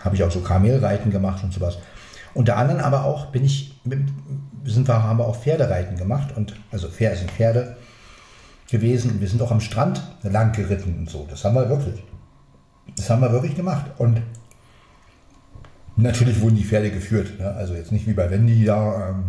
habe 0.00 0.14
ich 0.14 0.22
auch 0.22 0.30
so 0.30 0.40
Kamelreiten 0.40 1.10
gemacht 1.10 1.42
und 1.42 1.52
sowas. 1.52 1.78
Unter 2.34 2.56
anderem 2.56 2.80
aber 2.80 3.04
auch 3.04 3.26
bin 3.26 3.44
ich, 3.44 3.80
sind 4.64 4.86
wir, 4.86 5.02
haben 5.02 5.18
wir 5.18 5.26
auch 5.26 5.36
Pferdereiten 5.36 5.96
gemacht 5.96 6.36
und 6.36 6.54
also 6.70 6.88
Pferde 6.88 7.16
sind 7.16 7.32
Pferde 7.32 7.76
gewesen. 8.70 9.10
Und 9.10 9.20
wir 9.20 9.28
sind 9.28 9.42
auch 9.42 9.50
am 9.50 9.60
Strand 9.60 10.02
lang 10.22 10.52
geritten 10.52 10.96
und 11.00 11.10
so. 11.10 11.26
Das 11.28 11.44
haben 11.44 11.56
wir 11.56 11.68
wirklich. 11.68 12.00
Das 12.96 13.10
haben 13.10 13.22
wir 13.22 13.32
wirklich 13.32 13.56
gemacht. 13.56 13.86
Und 13.98 14.22
natürlich 15.96 16.40
wurden 16.40 16.56
die 16.56 16.64
Pferde 16.64 16.90
geführt. 16.90 17.38
Ne? 17.38 17.46
Also 17.54 17.74
jetzt 17.74 17.92
nicht 17.92 18.06
wie 18.06 18.12
bei 18.12 18.30
Wendy 18.30 18.64
da. 18.64 19.10
Ähm, 19.10 19.24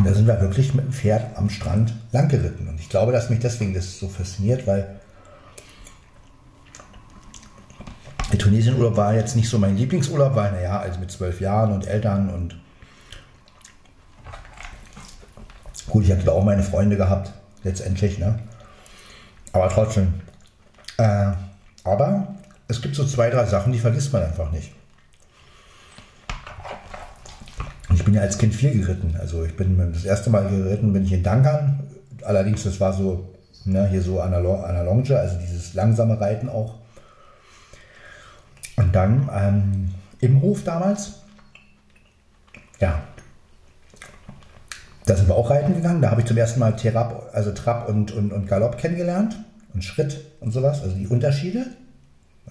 Und 0.00 0.06
da 0.06 0.14
sind 0.14 0.26
wir 0.26 0.40
wirklich 0.40 0.72
mit 0.72 0.86
dem 0.86 0.92
Pferd 0.94 1.36
am 1.36 1.50
Strand 1.50 1.92
lang 2.10 2.26
geritten. 2.28 2.66
Und 2.68 2.80
ich 2.80 2.88
glaube, 2.88 3.12
dass 3.12 3.28
mich 3.28 3.40
deswegen 3.40 3.74
das 3.74 3.98
so 3.98 4.08
fasziniert, 4.08 4.66
weil 4.66 4.98
der 8.32 8.38
Tunesienurlaub 8.38 8.96
war 8.96 9.12
jetzt 9.12 9.36
nicht 9.36 9.50
so 9.50 9.58
mein 9.58 9.76
Lieblingsurlaub, 9.76 10.34
weil, 10.34 10.52
naja, 10.52 10.80
also 10.80 11.00
mit 11.00 11.10
zwölf 11.10 11.42
Jahren 11.42 11.72
und 11.72 11.86
Eltern 11.86 12.30
und 12.30 12.58
gut, 15.86 16.04
ich 16.04 16.12
hatte 16.12 16.32
auch 16.32 16.44
meine 16.44 16.62
Freunde 16.62 16.96
gehabt, 16.96 17.34
letztendlich, 17.62 18.18
ne? 18.18 18.38
Aber 19.52 19.68
trotzdem. 19.68 20.14
Äh, 21.00 21.32
aber 21.84 22.34
es 22.68 22.82
gibt 22.82 22.94
so 22.94 23.06
zwei, 23.06 23.30
drei 23.30 23.46
Sachen, 23.46 23.72
die 23.72 23.78
vergisst 23.78 24.12
man 24.12 24.22
einfach 24.22 24.52
nicht. 24.52 24.72
Ich 27.94 28.04
bin 28.04 28.14
ja 28.14 28.20
als 28.20 28.36
Kind 28.36 28.54
viel 28.54 28.78
geritten. 28.78 29.16
Also 29.18 29.44
ich 29.44 29.56
bin 29.56 29.78
das 29.92 30.04
erste 30.04 30.28
Mal 30.28 30.46
geritten, 30.48 30.92
bin 30.92 31.04
ich 31.04 31.12
in 31.12 31.22
Dankern. 31.22 31.80
Allerdings, 32.22 32.64
das 32.64 32.80
war 32.80 32.92
so, 32.92 33.30
ne, 33.64 33.88
hier 33.88 34.02
so 34.02 34.20
an 34.20 34.30
der, 34.30 34.42
Longe, 34.42 35.18
also 35.18 35.38
dieses 35.38 35.72
langsame 35.72 36.20
Reiten 36.20 36.50
auch. 36.50 36.74
Und 38.76 38.94
dann 38.94 39.30
ähm, 39.34 39.94
im 40.20 40.42
Hof 40.42 40.64
damals, 40.64 41.22
ja, 42.78 43.00
da 45.06 45.16
sind 45.16 45.28
wir 45.28 45.34
auch 45.34 45.48
reiten 45.48 45.74
gegangen. 45.74 46.02
Da 46.02 46.10
habe 46.10 46.20
ich 46.20 46.26
zum 46.26 46.36
ersten 46.36 46.60
Mal 46.60 46.76
Terab, 46.76 47.30
also 47.32 47.52
Trab 47.52 47.88
und, 47.88 48.12
und, 48.12 48.32
und 48.32 48.46
Galopp 48.46 48.76
kennengelernt 48.76 49.34
und 49.74 49.84
Schritt 49.84 50.20
und 50.40 50.52
sowas, 50.52 50.82
also 50.82 50.96
die 50.96 51.06
Unterschiede. 51.06 51.66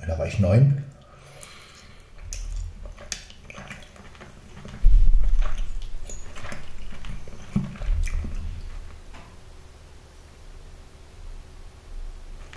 Da 0.08 0.18
war 0.18 0.28
ich 0.28 0.40
neun. 0.40 0.84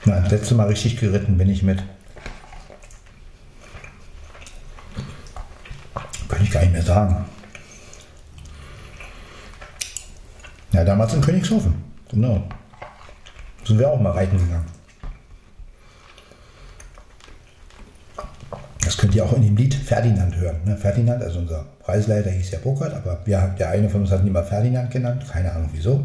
Na, 0.04 0.20
das 0.20 0.30
letzte 0.30 0.54
Mal 0.54 0.68
richtig 0.68 0.98
geritten 0.98 1.36
bin 1.36 1.48
ich 1.50 1.62
mit. 1.62 1.82
Kann 6.28 6.42
ich 6.42 6.50
gar 6.50 6.60
nicht 6.60 6.72
mehr 6.72 6.82
sagen. 6.82 7.24
Ja, 10.72 10.84
damals 10.84 11.12
in 11.12 11.20
Königshofen. 11.20 11.74
Genau. 12.10 12.48
Sind 13.64 13.78
wir 13.78 13.88
auch 13.88 14.00
mal 14.00 14.10
reiten 14.10 14.38
gegangen. 14.38 14.66
Das 18.84 18.96
könnt 18.96 19.14
ihr 19.14 19.24
auch 19.24 19.32
in 19.32 19.42
dem 19.42 19.56
Lied 19.56 19.74
Ferdinand 19.74 20.36
hören. 20.36 20.56
Ne? 20.64 20.76
Ferdinand, 20.76 21.22
also 21.22 21.38
unser 21.38 21.64
Preisleiter 21.80 22.30
hieß 22.30 22.50
ja 22.50 22.58
Burkhardt, 22.58 22.94
aber 22.94 23.20
wir, 23.24 23.54
der 23.58 23.70
eine 23.70 23.88
von 23.88 24.02
uns 24.02 24.10
hat 24.10 24.22
ihn 24.22 24.28
immer 24.28 24.42
Ferdinand 24.42 24.90
genannt, 24.90 25.24
keine 25.30 25.52
Ahnung 25.52 25.70
wieso. 25.72 26.04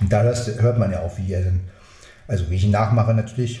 Und 0.00 0.12
da 0.12 0.22
hört 0.22 0.78
man 0.78 0.90
ja 0.90 1.00
auch, 1.00 1.16
wie 1.18 1.32
er 1.32 1.42
denn, 1.42 1.60
also 2.26 2.50
wie 2.50 2.56
ich 2.56 2.64
ihn 2.64 2.70
nachmache 2.70 3.14
natürlich, 3.14 3.60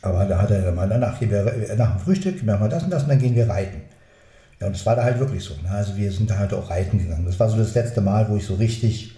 aber 0.00 0.24
da 0.24 0.40
hat 0.40 0.50
er 0.50 0.62
dann 0.62 0.74
mal 0.74 0.88
danach, 0.88 1.20
wir, 1.20 1.74
nach 1.76 1.96
dem 1.96 2.00
Frühstück 2.00 2.42
machen 2.44 2.62
wir 2.62 2.68
das 2.68 2.84
und 2.84 2.90
das 2.90 3.02
und 3.02 3.10
dann 3.10 3.18
gehen 3.18 3.34
wir 3.34 3.48
reiten. 3.48 3.82
Ja, 4.60 4.68
und 4.68 4.76
das 4.76 4.86
war 4.86 4.96
da 4.96 5.04
halt 5.04 5.18
wirklich 5.18 5.44
so. 5.44 5.54
Ne? 5.62 5.70
Also 5.70 5.96
wir 5.96 6.10
sind 6.12 6.30
da 6.30 6.38
halt 6.38 6.54
auch 6.54 6.70
reiten 6.70 6.98
gegangen. 6.98 7.24
Das 7.26 7.38
war 7.38 7.48
so 7.48 7.56
das 7.56 7.74
letzte 7.74 8.00
Mal, 8.00 8.28
wo 8.28 8.36
ich 8.36 8.46
so 8.46 8.54
richtig 8.54 9.16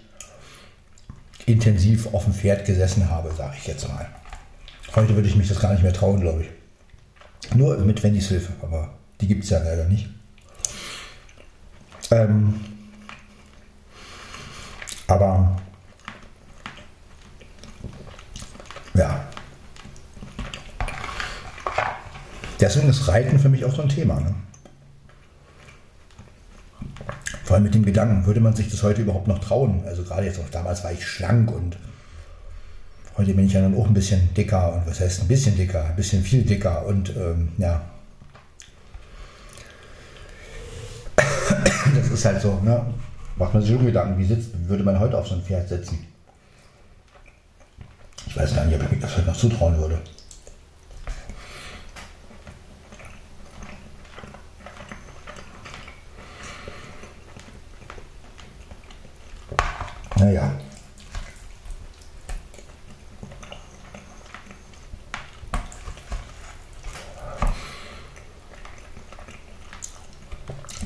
intensiv 1.45 2.13
auf 2.13 2.23
dem 2.25 2.33
Pferd 2.33 2.65
gesessen 2.65 3.09
habe, 3.09 3.31
sage 3.35 3.55
ich 3.57 3.67
jetzt 3.67 3.87
mal. 3.87 4.07
Heute 4.95 5.15
würde 5.15 5.27
ich 5.27 5.35
mich 5.35 5.47
das 5.47 5.59
gar 5.59 5.71
nicht 5.71 5.83
mehr 5.83 5.93
trauen, 5.93 6.21
glaube 6.21 6.43
ich. 6.43 7.55
Nur 7.55 7.77
mit 7.77 8.01
Wendys 8.03 8.29
Hilfe, 8.29 8.53
aber 8.61 8.93
die 9.21 9.27
gibt 9.27 9.43
es 9.43 9.49
ja 9.49 9.59
leider 9.59 9.85
nicht. 9.85 10.09
Ähm, 12.11 12.59
aber 15.07 15.61
ja. 18.93 19.27
Deswegen 22.59 22.89
ist 22.89 23.07
Reiten 23.07 23.37
für 23.37 23.49
mich 23.49 23.65
auch 23.65 23.75
so 23.75 23.81
ein 23.81 23.89
Thema. 23.89 24.19
Ne? 24.19 24.33
Vor 27.43 27.55
allem 27.55 27.63
mit 27.63 27.75
dem 27.75 27.85
Gedanken, 27.85 28.25
würde 28.25 28.39
man 28.39 28.55
sich 28.55 28.69
das 28.69 28.83
heute 28.83 29.01
überhaupt 29.01 29.27
noch 29.27 29.39
trauen? 29.39 29.83
Also 29.85 30.03
gerade 30.03 30.25
jetzt 30.25 30.39
auch 30.39 30.49
damals 30.51 30.83
war 30.83 30.91
ich 30.91 31.05
schlank 31.05 31.51
und 31.51 31.77
heute 33.17 33.33
bin 33.33 33.45
ich 33.45 33.53
ja 33.53 33.61
dann 33.61 33.75
auch 33.75 33.87
ein 33.87 33.93
bisschen 33.93 34.33
dicker 34.33 34.73
und 34.73 34.87
was 34.87 34.99
heißt 34.99 35.21
ein 35.21 35.27
bisschen 35.27 35.55
dicker, 35.55 35.85
ein 35.85 35.95
bisschen 35.95 36.23
viel 36.23 36.43
dicker 36.43 36.85
und 36.85 37.15
ähm, 37.15 37.49
ja. 37.57 37.81
Das 41.95 42.09
ist 42.09 42.25
halt 42.25 42.41
so, 42.41 42.59
ne? 42.61 42.85
Macht 43.37 43.53
man 43.53 43.61
sich 43.61 43.71
schon 43.71 43.85
Gedanken, 43.85 44.17
wie 44.17 44.25
sitzt, 44.25 44.49
würde 44.67 44.83
man 44.83 44.99
heute 44.99 45.17
auf 45.17 45.27
so 45.27 45.35
ein 45.35 45.41
Pferd 45.41 45.67
sitzen? 45.67 46.05
Ich 48.27 48.37
weiß 48.37 48.55
gar 48.55 48.65
nicht, 48.65 48.75
ob 48.75 48.83
ich 48.83 48.91
mir 48.91 48.99
das 48.99 49.17
heute 49.17 49.27
noch 49.27 49.37
zutrauen 49.37 49.77
würde. 49.77 49.99
Naja. 60.17 60.51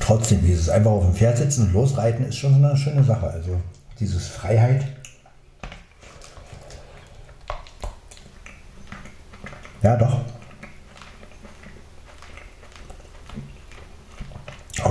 Trotzdem, 0.00 0.42
dieses 0.42 0.68
einfach 0.68 0.90
auf 0.90 1.04
dem 1.04 1.14
Pferd 1.14 1.38
sitzen 1.38 1.68
und 1.68 1.72
losreiten 1.72 2.24
ist 2.24 2.36
schon 2.36 2.54
eine 2.54 2.76
schöne 2.76 3.04
Sache. 3.04 3.28
Also 3.28 3.60
dieses 4.00 4.26
Freiheit. 4.26 4.84
Ja, 9.82 9.96
doch. 9.96 10.20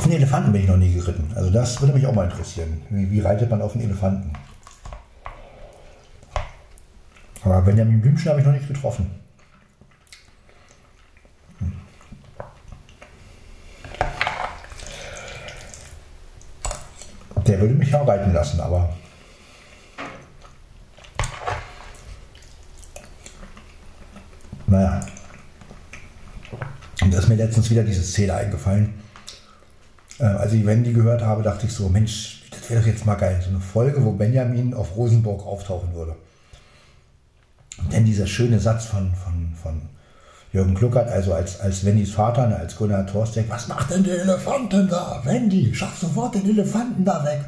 Einen 0.10 0.18
Elefanten 0.18 0.52
bin 0.52 0.62
ich 0.64 0.68
noch 0.68 0.78
nie 0.78 0.94
geritten. 0.94 1.32
Also 1.36 1.50
das 1.52 1.80
würde 1.82 1.94
mich 1.94 2.06
auch 2.06 2.14
mal 2.14 2.26
interessieren. 2.26 2.82
Wie, 2.90 3.10
wie 3.12 3.20
reitet 3.20 3.50
man 3.50 3.62
auf 3.62 3.76
einen 3.76 3.86
Elefanten? 3.86 4.34
Aber 7.44 7.62
Benjamin 7.62 8.02
Blümchen 8.02 8.30
habe 8.30 8.40
ich 8.40 8.46
noch 8.46 8.54
nicht 8.54 8.68
getroffen. 8.68 9.10
Hm. 11.60 11.74
Der 17.46 17.60
würde 17.62 17.76
mich 17.76 17.94
auch 17.94 18.08
reiten 18.08 18.34
lassen, 18.34 18.60
aber 18.60 18.90
naja. 24.68 25.06
Und 27.02 27.14
da 27.14 27.20
ist 27.20 27.30
mir 27.30 27.36
letztens 27.36 27.70
wieder 27.70 27.84
diese 27.84 28.04
Szene 28.04 28.34
eingefallen 28.34 28.99
äh, 30.20 30.26
als 30.26 30.54
ich 30.54 30.66
Wendy 30.66 30.94
gehört 30.94 31.22
habe, 31.22 31.44
dachte 31.44 31.66
ich 31.66 31.74
so, 31.74 31.90
Mensch, 31.90 32.44
das 32.52 32.70
wäre 32.70 32.82
doch 32.82 32.88
jetzt 32.88 33.06
mal 33.06 33.16
geil. 33.16 33.40
So 33.44 33.50
eine 33.50 33.60
Folge, 33.60 34.04
wo 34.04 34.12
Benjamin 34.12 34.74
auf 34.74 34.96
Rosenburg 34.96 35.46
auftauchen 35.46 35.94
würde. 35.94 36.16
Dann 37.92 38.06
dieser 38.06 38.28
schöne 38.28 38.60
Satz 38.60 38.86
von, 38.86 39.14
von, 39.14 39.54
von 39.62 39.82
Jürgen 40.52 40.76
Kluckert, 40.76 41.10
also 41.10 41.34
als, 41.34 41.60
als 41.60 41.86
Wendys 41.86 42.12
Vater, 42.12 42.48
ne, 42.48 42.58
als 42.58 42.76
Gunnar 42.76 43.06
Thorstek, 43.06 43.50
was 43.50 43.68
macht 43.68 43.92
denn 43.92 44.04
der 44.04 44.22
Elefant 44.22 44.74
denn 44.74 44.88
da? 44.88 45.22
Wendy, 45.24 45.74
schaff 45.74 45.98
sofort 45.98 46.36
den 46.36 46.50
Elefanten 46.50 47.06
da 47.06 47.24
weg. 47.24 47.42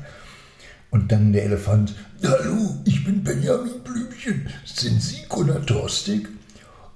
Und 0.92 1.12
dann 1.12 1.34
der 1.34 1.46
Elefant, 1.46 1.96
hallo, 2.24 2.76
ich 2.86 3.04
bin 3.04 3.24
Benjamin 3.24 3.82
Blümchen. 3.84 4.48
Sind 4.66 5.02
Sie 5.02 5.24
Gunnar 5.28 5.66
Thorstek? 5.66 6.28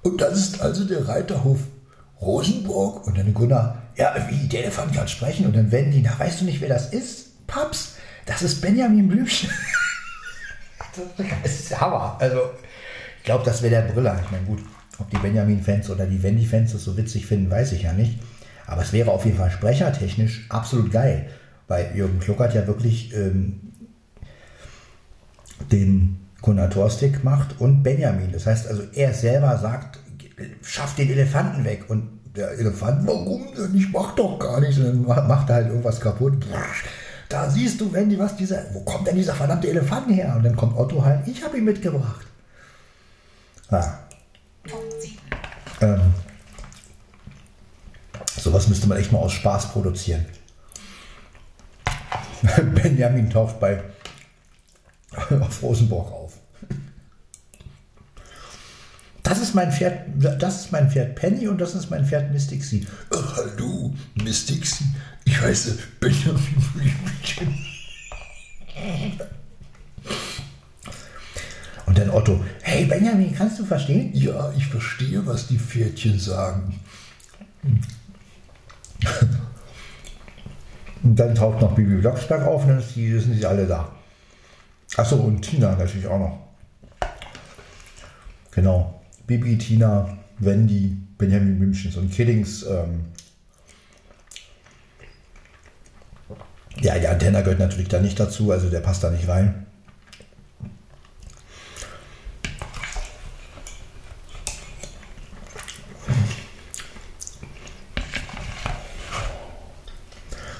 Und 0.02 0.20
das 0.20 0.38
ist 0.38 0.60
also 0.60 0.84
der 0.84 1.08
Reiterhof 1.08 1.58
Rosenburg. 2.26 3.06
Und 3.06 3.16
dann 3.16 3.32
Gunnar, 3.32 3.82
ja, 3.96 4.14
wie, 4.28 4.46
der 4.48 4.64
Elefant 4.64 4.94
kann 4.94 5.08
sprechen. 5.08 5.46
Und 5.46 5.56
dann 5.56 5.70
die, 5.70 6.02
na, 6.02 6.18
weißt 6.18 6.40
du 6.40 6.44
nicht, 6.44 6.60
wer 6.60 6.68
das 6.68 6.92
ist? 6.92 7.46
Paps, 7.46 7.94
das 8.26 8.42
ist 8.42 8.60
Benjamin 8.60 9.08
Blümchen. 9.08 9.50
das 11.42 11.52
ist 11.52 11.80
Hammer. 11.80 12.16
Also, 12.18 12.40
ich 13.18 13.24
glaube, 13.24 13.44
das 13.44 13.62
wäre 13.62 13.82
der 13.82 13.92
Brüller. 13.92 14.20
Ich 14.24 14.30
meine, 14.30 14.44
gut, 14.44 14.60
ob 14.98 15.10
die 15.10 15.18
Benjamin-Fans 15.18 15.90
oder 15.90 16.06
die 16.06 16.22
Wendy-Fans 16.22 16.72
das 16.72 16.84
so 16.84 16.96
witzig 16.96 17.26
finden, 17.26 17.50
weiß 17.50 17.72
ich 17.72 17.82
ja 17.82 17.92
nicht. 17.92 18.18
Aber 18.66 18.82
es 18.82 18.92
wäre 18.92 19.10
auf 19.10 19.24
jeden 19.24 19.36
Fall 19.36 19.50
sprechertechnisch 19.50 20.46
absolut 20.48 20.90
geil. 20.90 21.30
Weil 21.68 21.92
Jürgen 21.94 22.20
Kluckert 22.20 22.54
ja 22.54 22.66
wirklich 22.66 23.14
ähm, 23.14 23.72
den 25.70 26.26
Gunnar 26.42 26.70
Torstig 26.70 27.24
macht 27.24 27.60
und 27.60 27.82
Benjamin. 27.82 28.32
Das 28.32 28.46
heißt 28.46 28.68
also, 28.68 28.82
er 28.92 29.14
selber 29.14 29.58
sagt, 29.58 30.00
schafft 30.62 30.98
den 30.98 31.10
Elefanten 31.10 31.64
weg. 31.64 31.84
Und 31.88 32.15
der 32.36 32.50
Elefant, 32.52 33.06
warum 33.06 33.54
denn? 33.54 33.74
Ich 33.74 33.90
mach 33.90 34.14
doch 34.14 34.38
gar 34.38 34.60
nichts. 34.60 34.78
Und 34.78 35.08
dann 35.08 35.26
macht 35.26 35.48
er 35.48 35.56
halt 35.56 35.68
irgendwas 35.68 36.00
kaputt. 36.00 36.34
Da 37.28 37.50
siehst 37.50 37.80
du, 37.80 37.92
Wendy, 37.92 38.18
was 38.18 38.36
dieser, 38.36 38.62
wo 38.72 38.80
kommt 38.80 39.06
denn 39.06 39.16
dieser 39.16 39.34
verdammte 39.34 39.68
Elefant 39.68 40.08
her? 40.08 40.34
Und 40.36 40.44
dann 40.44 40.56
kommt 40.56 40.76
Otto 40.76 41.04
halt, 41.04 41.26
ich 41.26 41.42
habe 41.42 41.58
ihn 41.58 41.64
mitgebracht. 41.64 42.26
Ah. 43.70 43.94
Ähm, 45.80 46.00
sowas 48.36 48.68
müsste 48.68 48.86
man 48.86 48.98
echt 48.98 49.10
mal 49.10 49.18
aus 49.18 49.32
Spaß 49.32 49.72
produzieren. 49.72 50.24
Benjamin 52.74 53.28
taucht 53.28 53.58
bei 53.60 53.82
auf 55.40 55.62
Rosenborg 55.62 56.12
auf. 56.12 56.25
Das 59.26 59.40
ist 59.40 59.56
mein 59.56 59.72
Pferd, 59.72 60.04
das 60.38 60.60
ist 60.60 60.70
mein 60.70 60.88
Pferd 60.88 61.16
Penny 61.16 61.48
und 61.48 61.60
das 61.60 61.74
ist 61.74 61.90
mein 61.90 62.06
Pferd 62.06 62.30
Mystic 62.30 62.62
Sea. 62.62 62.82
Oh, 63.10 63.16
hallo, 63.34 63.92
Mystic 64.22 64.64
Sea. 64.64 64.86
Ich 65.24 65.40
heiße 65.40 65.76
Benjamin 65.98 66.64
Blümchen. 66.72 67.58
Und 71.86 71.98
dann 71.98 72.10
Otto, 72.10 72.40
hey, 72.62 72.84
Benjamin, 72.84 73.34
kannst 73.34 73.58
du 73.58 73.64
verstehen? 73.64 74.12
Ja, 74.14 74.52
ich 74.56 74.68
verstehe, 74.68 75.26
was 75.26 75.48
die 75.48 75.58
Pferdchen 75.58 76.20
sagen. 76.20 76.78
Und 81.02 81.16
dann 81.16 81.34
taucht 81.34 81.60
noch 81.60 81.74
Bibi 81.74 81.96
Blocksberg 81.96 82.46
auf 82.46 82.62
und 82.62 82.68
dann 82.68 82.78
ist 82.78 82.94
die, 82.94 83.18
sind 83.18 83.34
sie 83.34 83.44
alle 83.46 83.66
da. 83.66 83.90
Achso, 84.96 85.16
und 85.16 85.42
Tina 85.42 85.74
natürlich 85.74 86.06
auch 86.06 86.20
noch. 86.20 86.38
Genau. 88.52 88.95
Bibi, 89.26 89.58
Tina, 89.58 90.16
Wendy, 90.38 90.96
Benjamin 91.18 91.58
Mümchens 91.58 91.96
und 91.96 92.12
Kiddings. 92.12 92.64
Ähm 92.64 93.06
ja, 96.80 96.98
der 96.98 97.12
Antenna 97.12 97.40
gehört 97.40 97.58
natürlich 97.58 97.88
da 97.88 98.00
nicht 98.00 98.20
dazu, 98.20 98.52
also 98.52 98.70
der 98.70 98.80
passt 98.80 99.02
da 99.02 99.10
nicht 99.10 99.26
rein. 99.28 99.66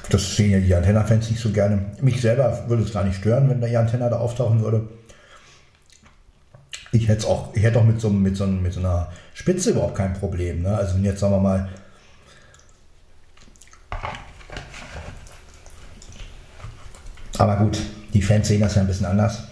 Das 0.09 0.37
sehen 0.37 0.53
ja 0.53 0.61
die 0.61 0.75
Antenna-Fans 0.75 1.31
nicht 1.31 1.41
so 1.41 1.51
gerne. 1.51 1.85
Mich 2.01 2.21
selber 2.21 2.65
würde 2.69 2.85
es 2.85 2.93
gar 2.93 3.05
nicht 3.05 3.17
stören, 3.17 3.49
wenn 3.51 3.61
die 3.61 3.77
Antenna 3.77 4.09
da 4.09 4.19
auftauchen 4.19 4.63
würde. 4.63 4.89
Ich 6.93 7.09
hätte 7.09 7.27
auch, 7.27 7.55
ich 7.55 7.63
hätte 7.63 7.79
auch 7.79 7.85
mit 7.85 8.01
so, 8.01 8.11
mit, 8.11 8.37
so, 8.37 8.47
mit 8.47 8.73
so 8.73 8.81
einer 8.81 9.11
Spitze 9.35 9.71
überhaupt 9.71 9.97
kein 9.97 10.15
Problem. 10.15 10.63
Ne? 10.63 10.77
Also 10.77 10.97
jetzt 10.99 11.21
sagen 11.21 11.35
wir 11.35 11.41
mal, 11.41 11.69
aber 17.39 17.57
gut, 17.57 17.79
die 18.15 18.23
Fans 18.23 18.49
sehen 18.49 18.61
das 18.61 18.75
ja 18.77 18.83
ein 18.83 18.87
bisschen 18.87 19.07
anders. 19.07 19.45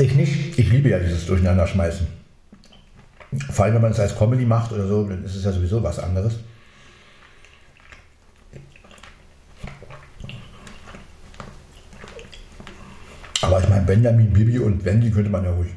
Ich 0.00 0.14
nicht. 0.14 0.58
Ich 0.58 0.70
liebe 0.70 0.88
ja 0.88 0.98
dieses 0.98 1.26
Durcheinanderschmeißen. 1.26 2.06
Vor 3.50 3.64
allem, 3.64 3.74
wenn 3.74 3.82
man 3.82 3.92
es 3.92 4.00
als 4.00 4.16
Comedy 4.16 4.44
macht 4.44 4.72
oder 4.72 4.86
so, 4.86 5.06
dann 5.06 5.24
ist 5.24 5.34
es 5.34 5.44
ja 5.44 5.52
sowieso 5.52 5.82
was 5.82 5.98
anderes. 5.98 6.38
Aber 13.42 13.60
ich 13.60 13.68
meine, 13.68 13.79
Benjamin, 13.90 14.32
Bibi 14.32 14.60
und 14.60 14.84
Wendy 14.84 15.10
könnte 15.10 15.30
man 15.30 15.42
ja 15.42 15.50
ruhig. 15.50 15.72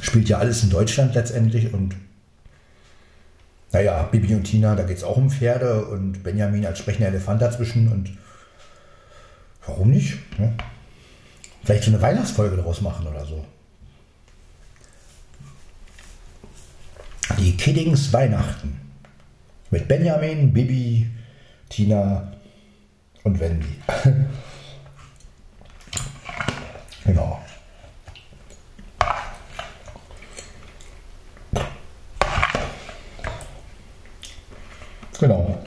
Spielt 0.00 0.30
ja 0.30 0.38
alles 0.38 0.62
in 0.62 0.70
Deutschland 0.70 1.14
letztendlich 1.14 1.74
und 1.74 1.94
naja, 3.70 4.02
Bibi 4.04 4.34
und 4.34 4.44
Tina, 4.44 4.74
da 4.74 4.84
geht 4.84 4.96
es 4.96 5.04
auch 5.04 5.18
um 5.18 5.30
Pferde 5.30 5.84
und 5.84 6.22
Benjamin 6.22 6.64
als 6.64 6.78
sprechender 6.78 7.08
Elefant 7.08 7.42
dazwischen 7.42 7.92
und 7.92 8.16
warum 9.66 9.90
nicht? 9.90 10.16
Ne? 10.40 10.54
Vielleicht 11.62 11.84
so 11.84 11.90
eine 11.90 12.00
Weihnachtsfolge 12.00 12.56
daraus 12.56 12.80
machen 12.80 13.06
oder 13.06 13.26
so. 13.26 13.44
Die 17.36 17.54
Kiddings 17.58 18.10
Weihnachten. 18.10 18.80
Mit 19.70 19.86
Benjamin, 19.86 20.50
Bibi, 20.50 21.10
Tina 21.68 22.32
und 23.22 23.38
Wendy. 23.38 23.76
genau. 27.04 27.40
Genau. 35.20 35.58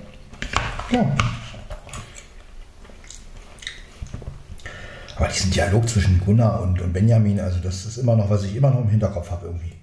Ja. 0.91 1.15
Aber 5.15 5.28
diesen 5.30 5.52
Dialog 5.52 5.88
zwischen 5.88 6.19
Gunnar 6.19 6.62
und, 6.62 6.82
und 6.82 6.91
Benjamin, 6.91 7.39
also 7.39 7.60
das 7.60 7.86
ist 7.86 7.98
immer 7.98 8.17
noch, 8.17 8.30
was 8.30 8.43
ich 8.43 8.56
immer 8.56 8.69
noch 8.69 8.82
im 8.82 8.89
Hinterkopf 8.89 9.32
habe 9.32 9.45
irgendwie. 9.45 9.76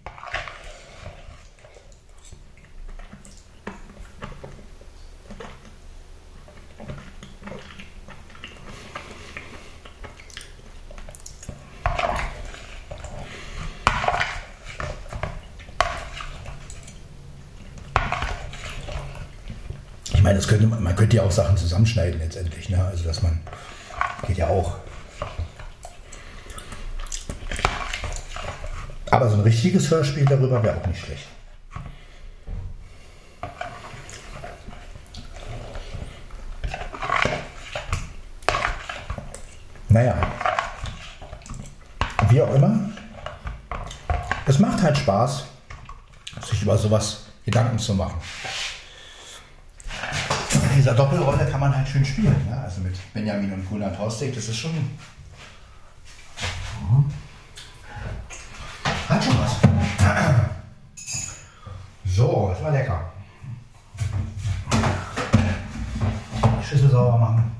Ich 20.14 20.24
meine, 20.24 20.36
das 20.36 20.46
könnte 21.12 21.16
ja 21.16 21.28
auch 21.28 21.30
Sachen 21.30 21.56
zusammenschneiden 21.58 22.18
letztendlich, 22.20 22.70
ne? 22.70 22.82
Also 22.82 23.04
dass 23.04 23.22
man 23.22 23.38
geht 24.26 24.38
ja 24.38 24.46
auch. 24.46 24.76
Aber 29.10 29.28
so 29.28 29.36
ein 29.36 29.42
richtiges 29.42 29.90
Hörspiel 29.90 30.24
darüber 30.24 30.62
wäre 30.62 30.74
auch 30.74 30.86
nicht 30.86 31.04
schlecht. 31.04 31.26
Naja, 39.90 40.16
wie 42.30 42.40
auch 42.40 42.54
immer, 42.54 42.88
es 44.46 44.58
macht 44.58 44.80
halt 44.80 44.96
Spaß, 44.96 45.44
sich 46.48 46.62
über 46.62 46.78
sowas 46.78 47.24
Gedanken 47.44 47.78
zu 47.78 47.92
machen. 47.92 48.18
Dieser 50.82 50.94
Doppelrolle 50.94 51.46
kann 51.46 51.60
man 51.60 51.76
halt 51.76 51.88
schön 51.88 52.04
spielen. 52.04 52.34
Ne? 52.50 52.60
Also 52.60 52.80
mit 52.80 52.96
Benjamin 53.14 53.52
und 53.52 53.70
Gunnar 53.70 53.96
Torstig, 53.96 54.34
das 54.34 54.48
ist 54.48 54.56
schon. 54.56 54.72
Hat 59.08 59.22
schon 59.22 59.38
was. 59.38 59.58
So, 62.04 62.48
das 62.52 62.64
war 62.64 62.72
lecker. 62.72 63.12
Die 66.42 66.66
Schüssel 66.66 66.90
sauber 66.90 67.16
machen. 67.16 67.52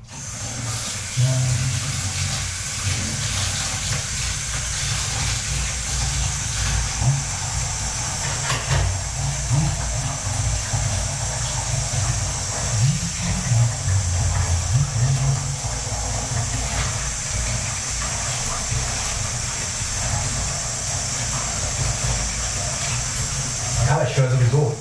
Ja, 23.93 24.01
ich 24.03 24.17
höre 24.17 24.31
sowieso 24.31 24.75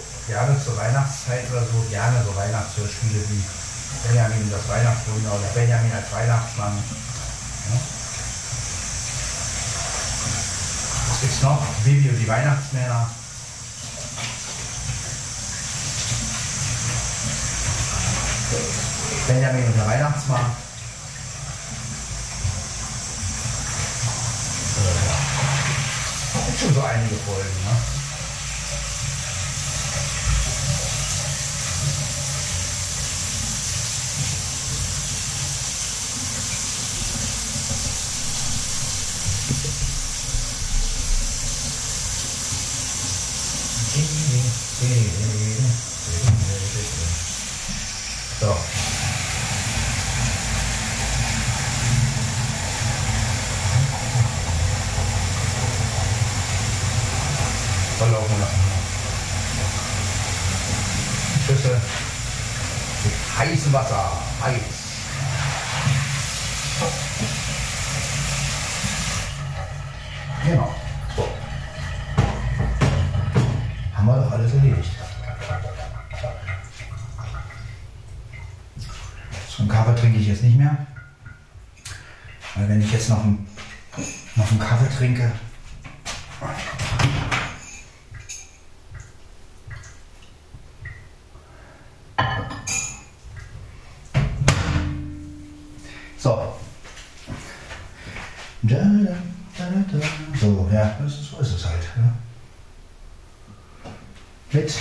gerne 0.52 0.64
zur 0.64 0.76
Weihnachtszeit 0.76 1.50
oder 1.50 1.62
so, 1.62 1.86
gerne 1.88 2.22
so 2.24 2.36
Weihnachtshörspiele 2.36 3.24
wie 3.28 3.42
Benjamin 4.06 4.50
das 4.50 4.68
Weihnachtswunder 4.68 5.32
oder 5.32 5.48
Benjamin 5.54 5.92
als 5.92 6.12
Weihnachtsmann. 6.12 6.76
Ja. 7.70 7.80
Was 11.08 11.20
gibt's 11.20 11.42
noch? 11.42 11.62
Bibi 11.84 12.08
und 12.10 12.18
die 12.18 12.28
Weihnachtsmänner. 12.28 13.10
Benjamin 19.28 19.64
und 19.64 19.76
der 19.76 19.86
Weihnachtsmann. 19.86 20.56
Gibt 26.46 26.60
schon 26.60 26.74
so 26.74 26.82
einige 26.82 27.14
Folgen, 27.16 27.64
ne? 27.64 28.01
So. 44.82 44.88
Verlaufen 57.98 58.40
lassen. 58.40 58.60
Schüsse 61.46 61.80
mit 63.04 63.14
heißem 63.38 63.72
Wasser. 63.72 64.10
Heiß. 64.42 64.60
Genau. 70.44 70.74
So. 71.14 71.28
Haben 73.96 74.06
wir 74.06 74.16
doch 74.16 74.31
alles 74.42 74.54
erledigt. 74.54 74.90
Zum 79.48 79.68
Kaffee 79.68 79.94
Kaffee 79.94 79.94
trinke 79.94 80.18
ich 80.18 80.26
jetzt 80.26 80.42
nicht 80.42 80.56
mehr. 80.56 80.76
Weil 82.54 82.68
wenn 82.68 82.82
ich 82.82 82.92
jetzt 82.92 83.08
noch 83.08 83.22
einen, 83.22 83.46
noch 84.36 84.50
einen 84.50 84.60
Kaffee 84.60 84.96
trinke, 84.96 85.32
Mit 104.52 104.78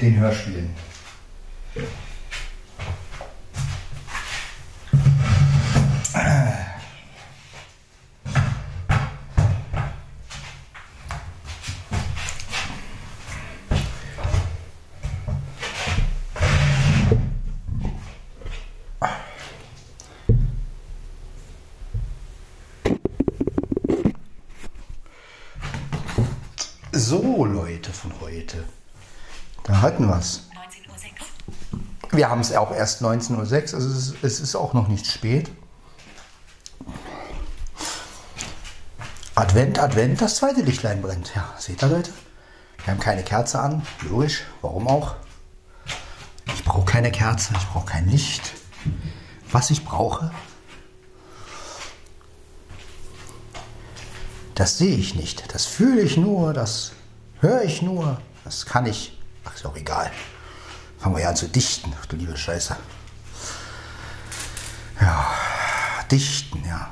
den 0.00 0.18
Hörspielen. 0.18 0.68
So, 26.94 27.44
Leute 27.44 27.92
von 27.92 28.12
heute. 28.20 28.64
Da 29.64 29.80
hatten 29.82 30.06
wir 30.06 30.18
es. 30.18 30.48
19.06 30.52 30.81
Uhr. 30.81 30.81
Wir 32.10 32.28
haben 32.28 32.40
es 32.40 32.54
auch 32.54 32.72
erst 32.72 33.02
19.06 33.02 33.32
Uhr, 33.32 33.40
also 33.46 33.76
es 33.76 33.96
ist, 33.96 34.14
es 34.22 34.40
ist 34.40 34.54
auch 34.54 34.74
noch 34.74 34.88
nicht 34.88 35.06
spät. 35.06 35.50
Advent, 39.34 39.78
Advent, 39.78 40.20
das 40.20 40.36
zweite 40.36 40.60
Lichtlein 40.60 41.00
brennt. 41.00 41.32
Ja, 41.34 41.54
seht 41.58 41.82
ihr, 41.82 41.88
Leute? 41.88 42.12
Wir 42.84 42.92
haben 42.92 43.00
keine 43.00 43.22
Kerze 43.22 43.60
an, 43.60 43.86
logisch, 44.02 44.42
warum 44.60 44.88
auch? 44.88 45.14
Ich 46.54 46.64
brauche 46.64 46.84
keine 46.84 47.10
Kerze, 47.10 47.54
ich 47.56 47.66
brauche 47.68 47.86
kein 47.86 48.08
Licht. 48.08 48.52
Was 49.50 49.70
ich 49.70 49.84
brauche, 49.84 50.30
das 54.54 54.78
sehe 54.78 54.96
ich 54.96 55.14
nicht, 55.14 55.54
das 55.54 55.66
fühle 55.66 56.02
ich 56.02 56.16
nur, 56.16 56.52
das 56.52 56.92
höre 57.40 57.62
ich 57.62 57.82
nur, 57.82 58.20
das 58.44 58.66
kann 58.66 58.86
ich. 58.86 59.18
Ach, 59.44 59.54
ist 59.54 59.64
auch 59.66 59.76
egal. 59.76 60.10
Fangen 61.02 61.16
wir 61.16 61.22
ja 61.24 61.30
an 61.30 61.36
zu 61.36 61.48
dichten, 61.48 61.92
du 62.08 62.14
liebe 62.14 62.36
Scheiße. 62.36 62.76
Ja, 65.00 65.26
dichten, 66.08 66.62
ja. 66.64 66.90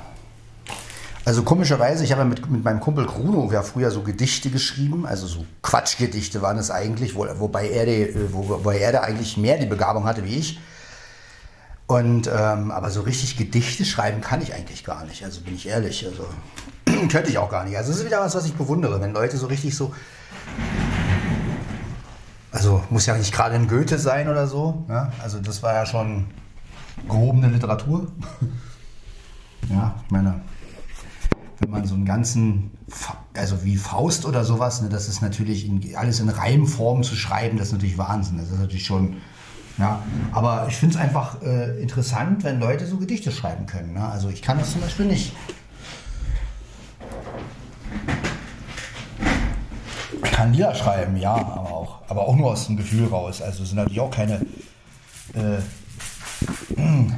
Also 1.24 1.44
komischerweise, 1.44 2.02
ich 2.02 2.10
habe 2.10 2.22
ja 2.22 2.24
mit, 2.26 2.50
mit 2.50 2.64
meinem 2.64 2.80
Kumpel 2.80 3.04
Bruno 3.04 3.48
ja 3.52 3.62
früher 3.62 3.92
so 3.92 4.02
Gedichte 4.02 4.50
geschrieben, 4.50 5.06
also 5.06 5.28
so 5.28 5.44
Quatschgedichte 5.62 6.42
waren 6.42 6.58
es 6.58 6.72
eigentlich, 6.72 7.14
wo, 7.14 7.24
wobei, 7.38 7.70
er 7.70 7.86
die, 7.86 8.12
wo, 8.32 8.48
wobei 8.48 8.80
er 8.80 8.90
da 8.90 9.02
eigentlich 9.02 9.36
mehr 9.36 9.58
die 9.58 9.66
Begabung 9.66 10.06
hatte 10.06 10.24
wie 10.24 10.38
ich. 10.38 10.58
Und 11.86 12.26
ähm, 12.26 12.72
aber 12.72 12.90
so 12.90 13.02
richtig 13.02 13.36
Gedichte 13.36 13.84
schreiben 13.84 14.22
kann 14.22 14.42
ich 14.42 14.54
eigentlich 14.54 14.82
gar 14.82 15.04
nicht, 15.04 15.22
also 15.22 15.40
bin 15.42 15.54
ich 15.54 15.68
ehrlich. 15.68 16.04
Also 16.04 16.26
könnte 17.08 17.30
ich 17.30 17.38
auch 17.38 17.50
gar 17.50 17.64
nicht. 17.64 17.76
Also 17.76 17.92
es 17.92 17.98
ist 17.98 18.06
wieder 18.06 18.18
was, 18.18 18.34
was 18.34 18.46
ich 18.46 18.54
bewundere, 18.54 19.00
wenn 19.00 19.12
Leute 19.12 19.36
so 19.36 19.46
richtig 19.46 19.76
so. 19.76 19.94
Also 22.52 22.82
muss 22.90 23.06
ja 23.06 23.16
nicht 23.16 23.32
gerade 23.32 23.54
ein 23.54 23.68
Goethe 23.68 23.98
sein 23.98 24.28
oder 24.28 24.46
so. 24.46 24.84
Ja? 24.88 25.12
Also 25.22 25.38
das 25.40 25.62
war 25.62 25.74
ja 25.74 25.86
schon 25.86 26.26
gehobene 27.08 27.48
Literatur. 27.48 28.08
ja, 29.70 29.94
ich 30.04 30.10
meine, 30.10 30.40
wenn 31.60 31.70
man 31.70 31.86
so 31.86 31.94
einen 31.94 32.04
ganzen, 32.04 32.70
also 33.36 33.64
wie 33.64 33.76
Faust 33.76 34.24
oder 34.24 34.44
sowas, 34.44 34.82
ne, 34.82 34.88
das 34.88 35.08
ist 35.08 35.20
natürlich 35.22 35.66
in, 35.66 35.94
alles 35.94 36.18
in 36.20 36.28
Reimform 36.28 37.02
zu 37.02 37.14
schreiben, 37.14 37.58
das 37.58 37.68
ist 37.68 37.72
natürlich 37.74 37.98
Wahnsinn. 37.98 38.38
Das 38.38 38.50
ist 38.50 38.58
natürlich 38.58 38.86
schon, 38.86 39.18
ja. 39.78 40.02
Aber 40.32 40.66
ich 40.68 40.76
finde 40.76 40.96
es 40.96 41.00
einfach 41.00 41.40
äh, 41.42 41.80
interessant, 41.80 42.42
wenn 42.44 42.58
Leute 42.58 42.86
so 42.86 42.96
Gedichte 42.96 43.30
schreiben 43.30 43.66
können. 43.66 43.92
Ne? 43.92 44.04
Also 44.04 44.28
ich 44.28 44.42
kann 44.42 44.58
das 44.58 44.72
zum 44.72 44.80
Beispiel 44.80 45.06
nicht. 45.06 45.34
Kann 50.22 50.52
Lieder 50.52 50.74
schreiben, 50.74 51.16
ja, 51.16 51.34
aber 51.34 51.70
auch, 51.70 51.98
aber 52.08 52.26
auch 52.28 52.36
nur 52.36 52.52
aus 52.52 52.66
dem 52.66 52.76
Gefühl 52.76 53.06
raus. 53.08 53.42
Also 53.42 53.64
sind 53.64 53.76
natürlich 53.76 54.00
auch 54.00 54.10
keine 54.10 54.40
äh, 55.34 56.80
mm, 56.80 57.12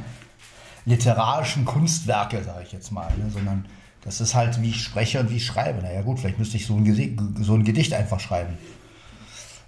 literarischen 0.85 1.65
Kunstwerke, 1.65 2.43
sage 2.43 2.63
ich 2.63 2.71
jetzt 2.71 2.91
mal, 2.91 3.09
ne? 3.17 3.29
sondern 3.31 3.65
das 4.01 4.19
ist 4.19 4.35
halt, 4.35 4.61
wie 4.61 4.69
ich 4.69 4.83
spreche 4.83 5.19
und 5.19 5.29
wie 5.29 5.37
ich 5.37 5.45
schreibe. 5.45 5.81
Naja 5.81 6.01
gut, 6.01 6.19
vielleicht 6.19 6.39
müsste 6.39 6.57
ich 6.57 6.65
so 6.65 6.75
ein, 6.75 6.85
Gesi- 6.85 7.17
so 7.41 7.53
ein 7.53 7.63
Gedicht 7.63 7.93
einfach 7.93 8.19
schreiben. 8.19 8.57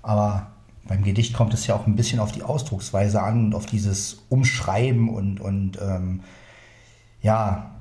Aber 0.02 0.48
beim 0.88 1.04
Gedicht 1.04 1.34
kommt 1.34 1.54
es 1.54 1.66
ja 1.68 1.76
auch 1.76 1.88
ein 1.88 1.96
bisschen 1.96 2.20
auf 2.20 2.32
die 2.32 2.44
Ausdrucksweise 2.44 3.22
an 3.22 3.46
und 3.46 3.56
auf 3.56 3.66
dieses 3.66 4.26
Umschreiben 4.30 5.10
und, 5.10 5.40
und 5.40 5.80
ähm, 5.82 6.22
ja, 7.22 7.72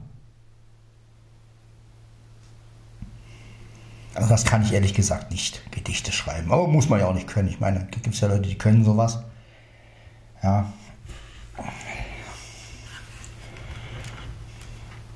Also 4.15 4.29
das 4.29 4.45
kann 4.45 4.63
ich 4.63 4.73
ehrlich 4.73 4.95
gesagt 4.95 5.31
nicht, 5.31 5.61
Gedichte 5.73 6.13
schreiben. 6.13 6.53
Aber 6.53 6.69
muss 6.69 6.89
man 6.89 7.01
ja 7.01 7.07
auch 7.07 7.15
nicht 7.15 7.27
können. 7.27 7.49
Ich 7.49 7.61
meine, 7.61 7.87
gibt 7.91 8.07
es 8.07 8.21
ja 8.21 8.29
Leute, 8.29 8.49
die 8.49 8.57
können 8.57 8.85
sowas. 8.85 9.19
Ja. 10.43 10.73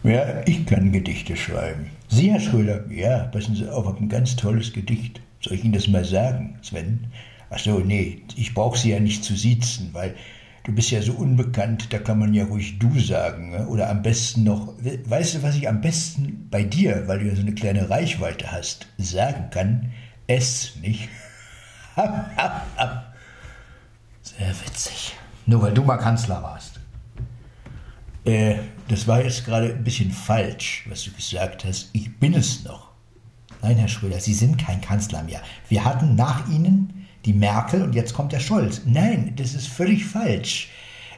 Ja, 0.03 0.47
ich 0.47 0.65
kann 0.67 0.91
Gedichte 0.91 1.37
schreiben. 1.37 1.91
Sie, 2.09 2.31
Herr 2.31 2.41
Schröder, 2.41 2.91
Ja, 2.91 3.25
passen 3.25 3.55
Sie 3.55 3.69
auf, 3.69 3.87
ein 4.01 4.09
ganz 4.09 4.37
tolles 4.37 4.73
Gedicht. 4.73 5.21
Soll 5.41 5.55
ich 5.55 5.65
Ihnen 5.65 5.75
das 5.75 5.89
mal 5.89 6.05
sagen, 6.05 6.59
Sven? 6.63 7.09
Ach 7.51 7.59
so, 7.59 7.79
nee, 7.79 8.23
ich 8.37 8.55
brauche 8.55 8.79
Sie 8.79 8.91
ja 8.91 9.01
nicht 9.01 9.25
zu 9.25 9.37
siezen, 9.37 9.91
weil 9.93 10.15
du 10.69 10.75
bist 10.75 10.91
ja 10.91 11.01
so 11.01 11.15
unbekannt, 11.15 11.95
da 11.95 11.99
kann 11.99 12.19
man 12.19 12.35
ja 12.35 12.45
ruhig 12.45 12.79
du 12.79 13.01
sagen. 13.01 13.53
Ne? 13.53 13.67
Oder 13.69 13.89
am 13.89 14.03
besten 14.03 14.45
noch, 14.45 14.75
weißt 14.77 15.37
du, 15.37 15.43
was 15.43 15.57
ich 15.57 15.67
am 15.67 15.81
besten 15.81 16.47
bei 16.51 16.63
dir, 16.63 17.09
weil 17.09 17.21
du 17.21 17.27
ja 17.27 17.35
so 17.35 17.41
eine 17.41 17.55
kleine 17.55 17.89
Reichweite 17.89 18.53
hast, 18.53 18.87
sagen 18.99 19.49
kann? 19.51 19.93
Es 20.27 20.77
nicht. 20.83 21.09
sehr 24.23 24.51
witzig. 24.67 25.17
Nur 25.47 25.63
weil 25.63 25.73
du 25.73 25.83
mal 25.83 25.97
Kanzler 25.97 26.43
warst. 26.43 26.81
Äh, 28.27 28.57
das 28.89 29.09
war 29.09 29.25
jetzt 29.25 29.47
gerade 29.47 29.69
ein 29.69 29.85
bisschen 29.85 30.11
falsch, 30.11 30.85
was 30.87 31.03
du 31.05 31.13
gesagt 31.13 31.65
hast. 31.65 31.89
Ich 31.95 32.15
bin 32.19 32.35
es 32.35 32.63
noch. 32.65 32.91
Nein, 33.63 33.79
Herr 33.79 33.89
Schröder, 33.89 34.21
Sie 34.21 34.35
sind 34.35 34.59
kein 34.59 34.83
Kanzler 34.83 35.23
mehr. 35.23 35.41
Wir 35.71 35.87
hatten 35.87 36.15
nach 36.15 36.47
Ihnen 36.51 36.98
die 37.25 37.33
Merkel 37.33 37.83
und 37.83 37.95
jetzt 37.95 38.15
kommt 38.15 38.33
der 38.33 38.41
Scholz. 38.41 38.83
Nein, 38.85 39.35
das 39.37 39.55
ist 39.55 39.69
völlig 39.69 40.05
falsch. 40.05 40.71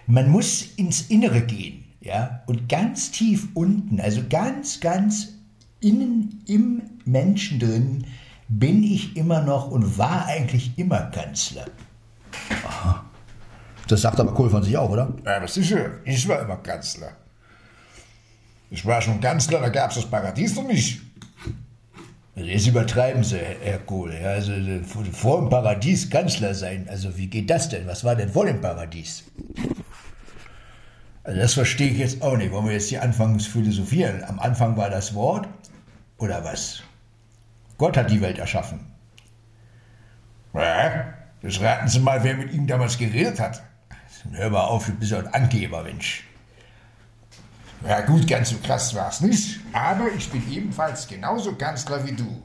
Man 0.07 0.31
muss 0.31 0.63
ins 0.77 1.03
Innere 1.03 1.43
gehen, 1.43 1.85
ja, 2.01 2.43
und 2.47 2.69
ganz 2.69 3.11
tief 3.11 3.49
unten, 3.55 4.01
also 4.01 4.23
ganz, 4.29 4.81
ganz 4.81 5.35
innen 5.81 6.43
im 6.47 6.83
Menschen 7.05 7.59
drin, 7.59 8.05
bin 8.49 8.83
ich 8.83 9.17
immer 9.17 9.43
noch 9.43 9.71
und 9.71 9.99
war 9.99 10.27
eigentlich 10.27 10.73
immer 10.77 11.03
Kanzler. 11.03 11.67
Das 13.87 14.03
sagt 14.03 14.21
aber 14.21 14.35
Kohl 14.35 14.51
von 14.51 14.63
sich 14.63 14.77
auch, 14.77 14.91
oder? 14.91 15.13
Ja, 15.25 15.37
aber 15.37 15.49
sicher, 15.49 15.91
ich 16.05 16.27
war 16.29 16.41
immer 16.41 16.57
Kanzler. 16.57 17.13
Ich 18.71 18.87
war 18.87 19.03
schon 19.03 19.21
Kanzler, 19.21 19.61
da 19.61 19.69
gab 19.69 19.91
es 19.91 19.97
das 19.97 20.07
Paradies 20.07 20.55
noch 20.55 20.67
nicht. 20.67 21.01
Jetzt 22.37 22.66
übertreiben 22.66 23.23
Sie, 23.25 23.38
Herr 23.38 23.79
Kohl. 23.81 24.14
Also 24.16 24.53
äh, 24.53 24.83
vor- 24.83 25.05
vor 25.05 25.40
dem 25.40 25.51
Paradies 25.51 26.09
Kanzler 26.09 26.55
sein. 26.55 26.87
Also 26.88 27.16
wie 27.16 27.27
geht 27.27 27.51
das 27.51 27.69
denn? 27.69 27.87
Was 27.87 28.05
war 28.05 28.14
denn 28.16 28.31
vor 28.31 28.47
dem 28.47 28.61
Paradies? 28.61 29.25
Also 31.24 31.39
das 31.41 31.55
verstehe 31.55 31.91
ich 31.91 31.99
jetzt 31.99 32.22
auch 32.22 32.37
nicht. 32.37 32.51
Wollen 32.53 32.66
wir 32.66 32.72
jetzt 32.72 32.89
hier 32.89 33.03
anfangen 33.03 33.39
zu 33.41 33.51
philosophieren? 33.51 34.24
Am 34.24 34.39
Anfang 34.39 34.76
war 34.76 34.89
das 34.91 35.14
Wort 35.14 35.49
oder 36.18 36.43
was? 36.45 36.83
Gott 37.78 37.97
hat 37.97 38.11
die 38.11 38.20
Welt 38.20 38.39
erschaffen. 38.39 38.81
Ja, 40.55 41.12
das 41.43 41.61
raten 41.61 41.89
Sie 41.89 42.01
mal, 42.01 42.22
wer 42.24 42.37
mit 42.37 42.53
ihm 42.53 42.66
damals 42.66 42.97
geredet 42.99 43.39
hat. 43.41 43.62
Hör 44.33 44.51
mal 44.51 44.64
auf, 44.64 44.87
du 44.87 44.93
bist 44.93 45.12
ja 45.12 45.18
ein 45.18 45.28
Angeber, 45.28 45.83
Mensch. 45.83 46.24
Ja 47.87 48.03
gut, 48.03 48.26
ganz 48.26 48.51
so 48.51 48.57
krass 48.59 48.95
war 48.95 49.09
es 49.09 49.20
nicht, 49.20 49.61
aber 49.72 50.12
ich 50.12 50.31
bin 50.31 50.43
ebenfalls 50.53 51.09
genauso 51.09 51.55
Kanzler 51.55 52.07
wie 52.07 52.12
du. 52.12 52.43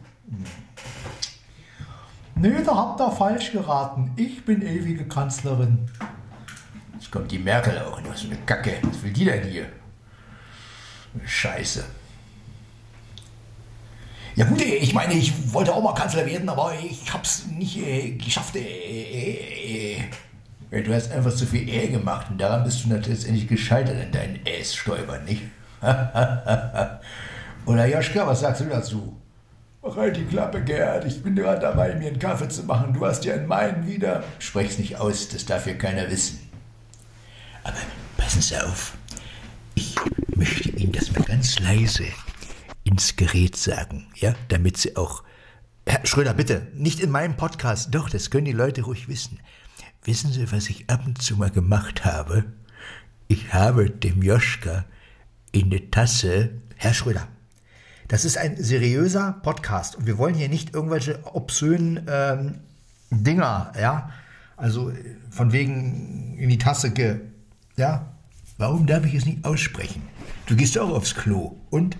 Nö, 2.35 2.63
da 2.63 2.75
habt 2.75 3.01
ihr 3.01 3.11
falsch 3.11 3.51
geraten. 3.51 4.11
Ich 4.15 4.43
bin 4.45 4.61
ewige 4.61 5.05
Kanzlerin. 5.07 5.89
Jetzt 6.93 7.11
kommt 7.11 7.31
die 7.31 7.39
Merkel 7.39 7.77
auch. 7.79 8.01
Was 8.07 8.21
für 8.21 8.27
eine 8.27 8.37
Kacke. 8.45 8.77
Was 8.81 9.03
will 9.03 9.13
die 9.13 9.25
denn 9.25 9.47
hier? 9.47 9.67
Scheiße. 11.25 11.85
Ja 14.35 14.45
gut, 14.45 14.61
ich 14.61 14.93
meine, 14.93 15.13
ich 15.13 15.53
wollte 15.53 15.73
auch 15.73 15.81
mal 15.81 15.93
Kanzler 15.93 16.25
werden, 16.25 16.49
aber 16.49 16.73
ich 16.77 17.13
hab's 17.13 17.45
nicht 17.47 17.77
äh, 17.77 18.11
geschafft. 18.11 18.57
Äh, 18.57 18.59
äh, 18.59 19.93
äh. 19.93 20.03
Ja, 20.75 20.81
du 20.81 20.93
hast 20.93 21.09
einfach 21.09 21.33
zu 21.33 21.45
viel 21.45 21.69
Ehe 21.69 21.89
gemacht 21.89 22.27
und 22.29 22.37
daran 22.37 22.65
bist 22.65 22.83
du 22.83 22.89
letztendlich 22.89 23.47
gescheitert 23.47 23.95
in 23.97 24.11
deinen 24.11 24.45
Ässtäubern, 24.45 25.23
nicht? 25.23 25.43
Oder 27.65 27.85
Joschka, 27.85 28.27
was 28.27 28.41
sagst 28.41 28.59
du 28.59 28.65
dazu? 28.65 29.15
Mach 29.81 29.95
halt 29.95 30.17
die 30.17 30.25
Klappe, 30.25 30.61
Gerd. 30.61 31.05
Ich 31.05 31.23
bin 31.23 31.33
gerade 31.33 31.61
dabei, 31.61 31.95
mir 31.95 32.09
einen 32.09 32.19
Kaffee 32.19 32.49
zu 32.49 32.63
machen. 32.63 32.93
Du 32.93 33.05
hast 33.05 33.23
ja 33.23 33.35
in 33.35 33.47
meinen 33.47 33.87
wieder. 33.87 34.25
Sprech's 34.39 34.77
nicht 34.77 34.97
aus, 34.97 35.29
das 35.29 35.45
darf 35.45 35.65
ja 35.65 35.75
keiner 35.75 36.11
wissen. 36.11 36.39
Aber 37.63 37.77
passen 38.17 38.41
Sie 38.41 38.57
auf. 38.57 38.97
Ich 39.75 39.95
möchte 40.35 40.71
Ihnen 40.71 40.91
das 40.91 41.09
mal 41.13 41.23
ganz 41.23 41.57
leise 41.59 42.03
ins 42.83 43.15
Gerät 43.15 43.55
sagen, 43.55 44.07
ja, 44.15 44.35
damit 44.49 44.75
Sie 44.75 44.97
auch. 44.97 45.23
Herr 45.87 46.05
Schröder, 46.05 46.33
bitte, 46.33 46.67
nicht 46.73 46.99
in 46.99 47.11
meinem 47.11 47.37
Podcast. 47.37 47.95
Doch, 47.95 48.09
das 48.09 48.29
können 48.29 48.45
die 48.45 48.51
Leute 48.51 48.81
ruhig 48.81 49.07
wissen. 49.07 49.39
Wissen 50.05 50.31
Sie, 50.31 50.51
was 50.51 50.69
ich 50.69 50.87
ab 50.87 51.01
und 51.07 51.19
zu 51.19 51.35
mal 51.35 51.49
gemacht 51.49 52.05
habe? 52.05 52.45
Ich 53.27 53.55
habe 53.55 53.89
dem 53.89 54.21
Joschka 54.21 54.85
in 55.51 55.65
eine 55.65 55.89
Tasse. 55.89 56.51
Herr 56.75 56.93
Schröder, 56.93 57.27
das 58.07 58.23
ist 58.23 58.37
ein 58.37 58.55
seriöser 58.55 59.39
Podcast 59.41 59.95
und 59.95 60.05
wir 60.05 60.19
wollen 60.19 60.35
hier 60.35 60.47
nicht 60.47 60.75
irgendwelche 60.75 61.25
obszönen 61.33 62.05
ähm, 62.07 62.59
Dinger, 63.09 63.73
ja. 63.81 64.11
Also 64.57 64.91
von 65.31 65.51
wegen 65.51 66.37
in 66.37 66.49
die 66.49 66.59
Tasse 66.59 66.91
ge. 66.91 67.21
Ja, 67.75 68.13
warum 68.59 68.85
darf 68.85 69.05
ich 69.05 69.15
es 69.15 69.25
nicht 69.25 69.43
aussprechen? 69.43 70.03
Du 70.45 70.55
gehst 70.55 70.77
auch 70.77 70.91
aufs 70.91 71.15
Klo 71.15 71.57
und. 71.71 71.97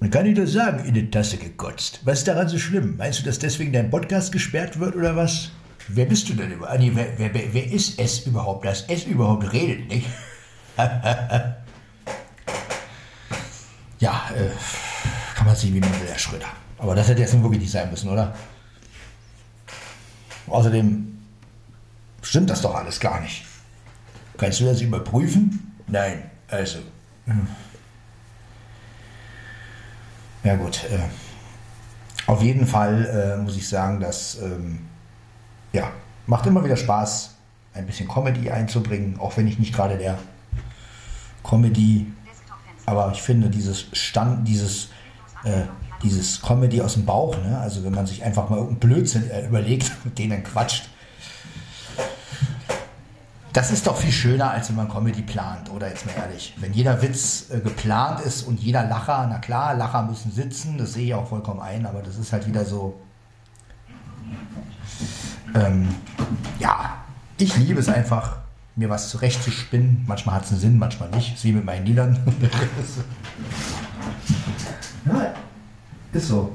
Man 0.00 0.10
kann 0.10 0.24
ich 0.24 0.34
das 0.34 0.52
sagen, 0.52 0.82
in 0.86 0.94
die 0.94 1.10
Tasse 1.10 1.36
gekotzt. 1.36 2.00
Was 2.04 2.20
ist 2.20 2.28
daran 2.28 2.48
so 2.48 2.58
schlimm? 2.58 2.96
Meinst 2.96 3.20
du, 3.20 3.24
dass 3.24 3.38
deswegen 3.38 3.70
dein 3.70 3.90
Podcast 3.90 4.32
gesperrt 4.32 4.80
wird 4.80 4.96
oder 4.96 5.14
was? 5.14 5.50
Wer 5.88 6.06
bist 6.06 6.26
du 6.30 6.34
denn 6.34 6.52
überhaupt? 6.52 6.78
Nee, 6.78 6.92
wer, 6.94 7.18
wer, 7.18 7.34
wer 7.52 7.70
ist 7.70 8.00
es 8.00 8.26
überhaupt, 8.26 8.64
dass 8.64 8.86
es 8.88 9.04
überhaupt 9.04 9.52
redet, 9.52 9.88
nicht? 9.88 10.06
ja, 13.98 14.30
äh, 14.34 14.48
kann 15.34 15.46
man 15.46 15.54
sehen, 15.54 15.74
wie 15.74 15.80
man 15.80 15.90
will, 16.00 16.08
Herr 16.08 16.18
Schröder. 16.18 16.48
Aber 16.78 16.94
das 16.94 17.08
hätte 17.08 17.20
jetzt 17.20 17.34
nun 17.34 17.42
wirklich 17.42 17.60
nicht 17.60 17.72
sein 17.72 17.90
müssen, 17.90 18.08
oder? 18.08 18.34
Außerdem 20.46 21.18
stimmt 22.22 22.48
das 22.48 22.62
doch 22.62 22.74
alles 22.74 22.98
gar 22.98 23.20
nicht. 23.20 23.44
Kannst 24.38 24.60
du 24.60 24.64
das 24.64 24.80
überprüfen? 24.80 25.76
Nein, 25.88 26.30
also. 26.48 26.78
hm. 27.26 27.46
Ja 30.44 30.56
gut. 30.56 30.84
Äh, 30.84 30.98
auf 32.26 32.42
jeden 32.42 32.66
Fall 32.66 33.06
äh, 33.06 33.42
muss 33.42 33.56
ich 33.56 33.68
sagen, 33.68 34.00
dass 34.00 34.38
ähm, 34.42 34.80
ja 35.72 35.90
macht 36.26 36.46
immer 36.46 36.64
wieder 36.64 36.76
Spaß, 36.76 37.34
ein 37.74 37.86
bisschen 37.86 38.08
Comedy 38.08 38.50
einzubringen, 38.50 39.18
auch 39.18 39.36
wenn 39.36 39.46
ich 39.46 39.58
nicht 39.58 39.74
gerade 39.74 39.98
der 39.98 40.18
Comedy, 41.42 42.06
aber 42.86 43.10
ich 43.12 43.22
finde 43.22 43.48
dieses 43.48 43.86
Stand, 43.92 44.46
dieses 44.46 44.90
äh, 45.44 45.62
dieses 46.02 46.40
Comedy 46.40 46.80
aus 46.80 46.94
dem 46.94 47.04
Bauch, 47.04 47.36
ne? 47.42 47.58
also 47.58 47.84
wenn 47.84 47.94
man 47.94 48.06
sich 48.06 48.24
einfach 48.24 48.48
mal 48.48 48.56
irgendeinen 48.56 48.80
Blödsinn 48.80 49.30
äh, 49.30 49.46
überlegt 49.46 49.90
und 50.04 50.18
den 50.18 50.30
dann 50.30 50.44
quatscht, 50.44 50.88
das 53.52 53.70
ist 53.70 53.86
doch 53.86 53.96
viel 53.96 54.12
schöner, 54.12 54.50
als 54.50 54.68
wenn 54.68 54.76
man 54.76 54.88
Comedy 54.88 55.22
plant, 55.22 55.70
oder 55.70 55.88
jetzt 55.88 56.06
mal 56.06 56.14
ehrlich. 56.14 56.54
Wenn 56.58 56.72
jeder 56.72 57.02
Witz 57.02 57.46
äh, 57.50 57.58
geplant 57.60 58.20
ist 58.20 58.42
und 58.42 58.60
jeder 58.60 58.84
Lacher, 58.84 59.26
na 59.28 59.38
klar, 59.38 59.74
Lacher 59.74 60.02
müssen 60.02 60.30
sitzen, 60.30 60.78
das 60.78 60.92
sehe 60.92 61.06
ich 61.06 61.14
auch 61.14 61.28
vollkommen 61.28 61.60
ein, 61.60 61.84
aber 61.86 62.02
das 62.02 62.16
ist 62.16 62.32
halt 62.32 62.46
wieder 62.46 62.64
so. 62.64 63.00
Ähm, 65.54 65.88
ja, 66.60 66.98
ich 67.38 67.56
liebe 67.56 67.80
es 67.80 67.88
einfach, 67.88 68.36
mir 68.76 68.88
was 68.88 69.10
zurechtzuspinnen. 69.10 70.04
Manchmal 70.06 70.36
hat 70.36 70.44
es 70.44 70.52
einen 70.52 70.60
Sinn, 70.60 70.78
manchmal 70.78 71.10
nicht. 71.10 71.34
ist 71.34 71.44
wie 71.44 71.52
mit 71.52 71.64
meinen 71.64 71.86
Liedern. 71.86 72.18
ja, 75.06 75.34
ist 76.12 76.28
so. 76.28 76.52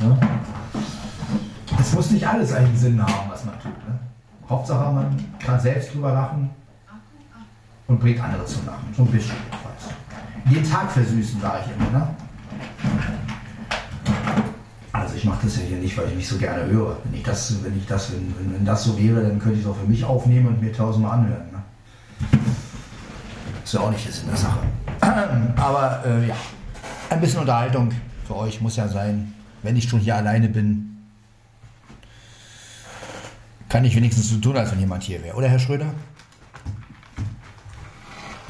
Ja. 0.00 0.16
Es 1.80 1.92
muss 1.92 2.10
nicht 2.12 2.26
alles 2.26 2.52
einen 2.52 2.76
Sinn 2.76 3.02
haben, 3.02 3.30
was 3.30 3.44
man 3.44 3.58
tut. 3.60 3.72
Hauptsache, 4.52 4.92
man 4.92 5.24
kann 5.38 5.58
selbst 5.58 5.94
drüber 5.94 6.12
lachen 6.12 6.50
und 7.88 7.98
bringt 7.98 8.22
andere 8.22 8.44
zum 8.44 8.66
Lachen. 8.66 8.86
So 8.94 9.02
ein 9.02 9.10
bisschen. 9.10 9.36
Den 10.44 10.62
Tag 10.70 10.90
versüßen, 10.90 11.40
sage 11.40 11.64
ich 11.64 11.72
immer. 11.74 11.98
Ne? 11.98 12.08
Also 14.92 15.14
ich 15.14 15.24
mache 15.24 15.46
das 15.46 15.56
ja 15.56 15.62
hier 15.62 15.78
nicht, 15.78 15.96
weil 15.96 16.08
ich 16.08 16.16
mich 16.16 16.28
so 16.28 16.36
gerne 16.36 16.66
höre. 16.66 16.98
Wenn 17.04 17.14
ich 17.14 17.22
das, 17.22 17.64
wenn 17.64 17.76
ich 17.78 17.86
das, 17.86 18.12
wenn, 18.12 18.34
wenn, 18.38 18.54
wenn 18.54 18.64
das 18.64 18.84
so 18.84 18.98
wäre, 18.98 19.22
dann 19.22 19.38
könnte 19.38 19.58
ich 19.58 19.64
es 19.64 19.70
auch 19.70 19.76
für 19.76 19.86
mich 19.86 20.04
aufnehmen 20.04 20.48
und 20.48 20.60
mir 20.60 20.72
tausendmal 20.72 21.18
anhören. 21.18 21.46
Ne? 21.50 22.38
Ist 23.64 23.72
ja 23.72 23.80
auch 23.80 23.90
nicht 23.90 24.06
das 24.06 24.20
in 24.20 24.28
der 24.28 24.36
Sache. 24.36 24.58
Aber 25.56 26.04
äh, 26.04 26.28
ja, 26.28 26.34
ein 27.08 27.20
bisschen 27.20 27.40
Unterhaltung 27.40 27.90
für 28.26 28.36
euch 28.36 28.60
muss 28.60 28.76
ja 28.76 28.86
sein. 28.86 29.32
Wenn 29.62 29.76
ich 29.76 29.88
schon 29.88 30.00
hier 30.00 30.16
alleine 30.16 30.48
bin, 30.48 30.91
kann 33.72 33.86
ich 33.86 33.96
wenigstens 33.96 34.28
so 34.28 34.36
tun, 34.36 34.54
als 34.58 34.70
wenn 34.70 34.80
jemand 34.80 35.02
hier 35.02 35.24
wäre. 35.24 35.34
Oder, 35.34 35.48
Herr 35.48 35.58
Schröder? 35.58 35.94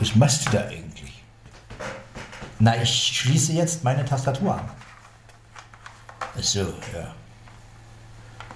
Was 0.00 0.16
machst 0.16 0.48
du 0.48 0.50
da 0.50 0.66
eigentlich? 0.66 1.22
Na, 2.58 2.82
ich 2.82 2.90
schließe 2.90 3.52
jetzt 3.52 3.84
meine 3.84 4.04
Tastatur 4.04 4.54
an. 4.54 4.68
Ach 6.36 6.42
so, 6.42 6.62
ja. 6.62 7.14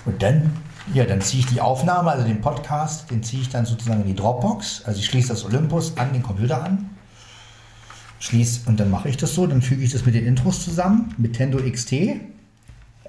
Und 0.06 0.20
dann? 0.20 0.60
Ja, 0.92 1.04
dann 1.04 1.20
ziehe 1.20 1.38
ich 1.38 1.46
die 1.46 1.60
Aufnahme, 1.60 2.10
also 2.10 2.26
den 2.26 2.40
Podcast, 2.40 3.12
den 3.12 3.22
ziehe 3.22 3.42
ich 3.42 3.48
dann 3.48 3.64
sozusagen 3.64 4.00
in 4.00 4.08
die 4.08 4.16
Dropbox. 4.16 4.82
Also 4.86 4.98
ich 4.98 5.06
schließe 5.06 5.28
das 5.28 5.44
Olympus 5.44 5.96
an 5.96 6.12
den 6.12 6.24
Computer 6.24 6.64
an. 6.64 6.90
Schließe, 8.18 8.68
und 8.68 8.80
dann 8.80 8.90
mache 8.90 9.08
ich 9.08 9.16
das 9.16 9.36
so, 9.36 9.46
dann 9.46 9.62
füge 9.62 9.84
ich 9.84 9.92
das 9.92 10.04
mit 10.04 10.16
den 10.16 10.26
Intros 10.26 10.64
zusammen, 10.64 11.14
mit 11.16 11.34
Tendo 11.34 11.58
XT. 11.58 11.92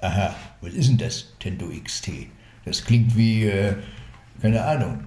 Aha, 0.00 0.32
was 0.60 0.74
ist 0.74 0.90
denn 0.90 0.98
das, 0.98 1.24
Tendo 1.40 1.66
XT? 1.70 2.28
Das 2.68 2.84
klingt 2.84 3.16
wie, 3.16 3.44
äh, 3.44 3.74
keine 4.40 4.62
Ahnung. 4.64 5.00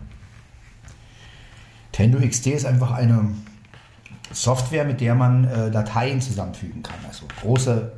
Tendo 1.91 2.20
XT 2.20 2.47
ist 2.47 2.66
einfach 2.66 2.91
eine 2.91 3.30
Software, 4.32 4.86
mit 4.86 5.01
der 5.01 5.14
man 5.16 5.45
äh, 5.45 5.72
Dateien 5.72 6.22
zusammenfügen 6.22 6.82
kann. 6.82 6.95
Also 7.07 7.26
große, 7.41 7.91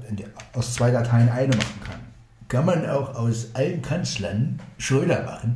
aus 0.53 0.73
zwei 0.73 0.91
Dateien 0.91 1.29
eine 1.29 1.55
machen 1.55 1.79
kann. 1.83 1.99
Kann 2.47 2.65
man 2.65 2.89
auch 2.89 3.15
aus 3.15 3.49
allen 3.53 3.81
Kanzlern 3.81 4.59
Schröder 4.77 5.23
machen. 5.23 5.55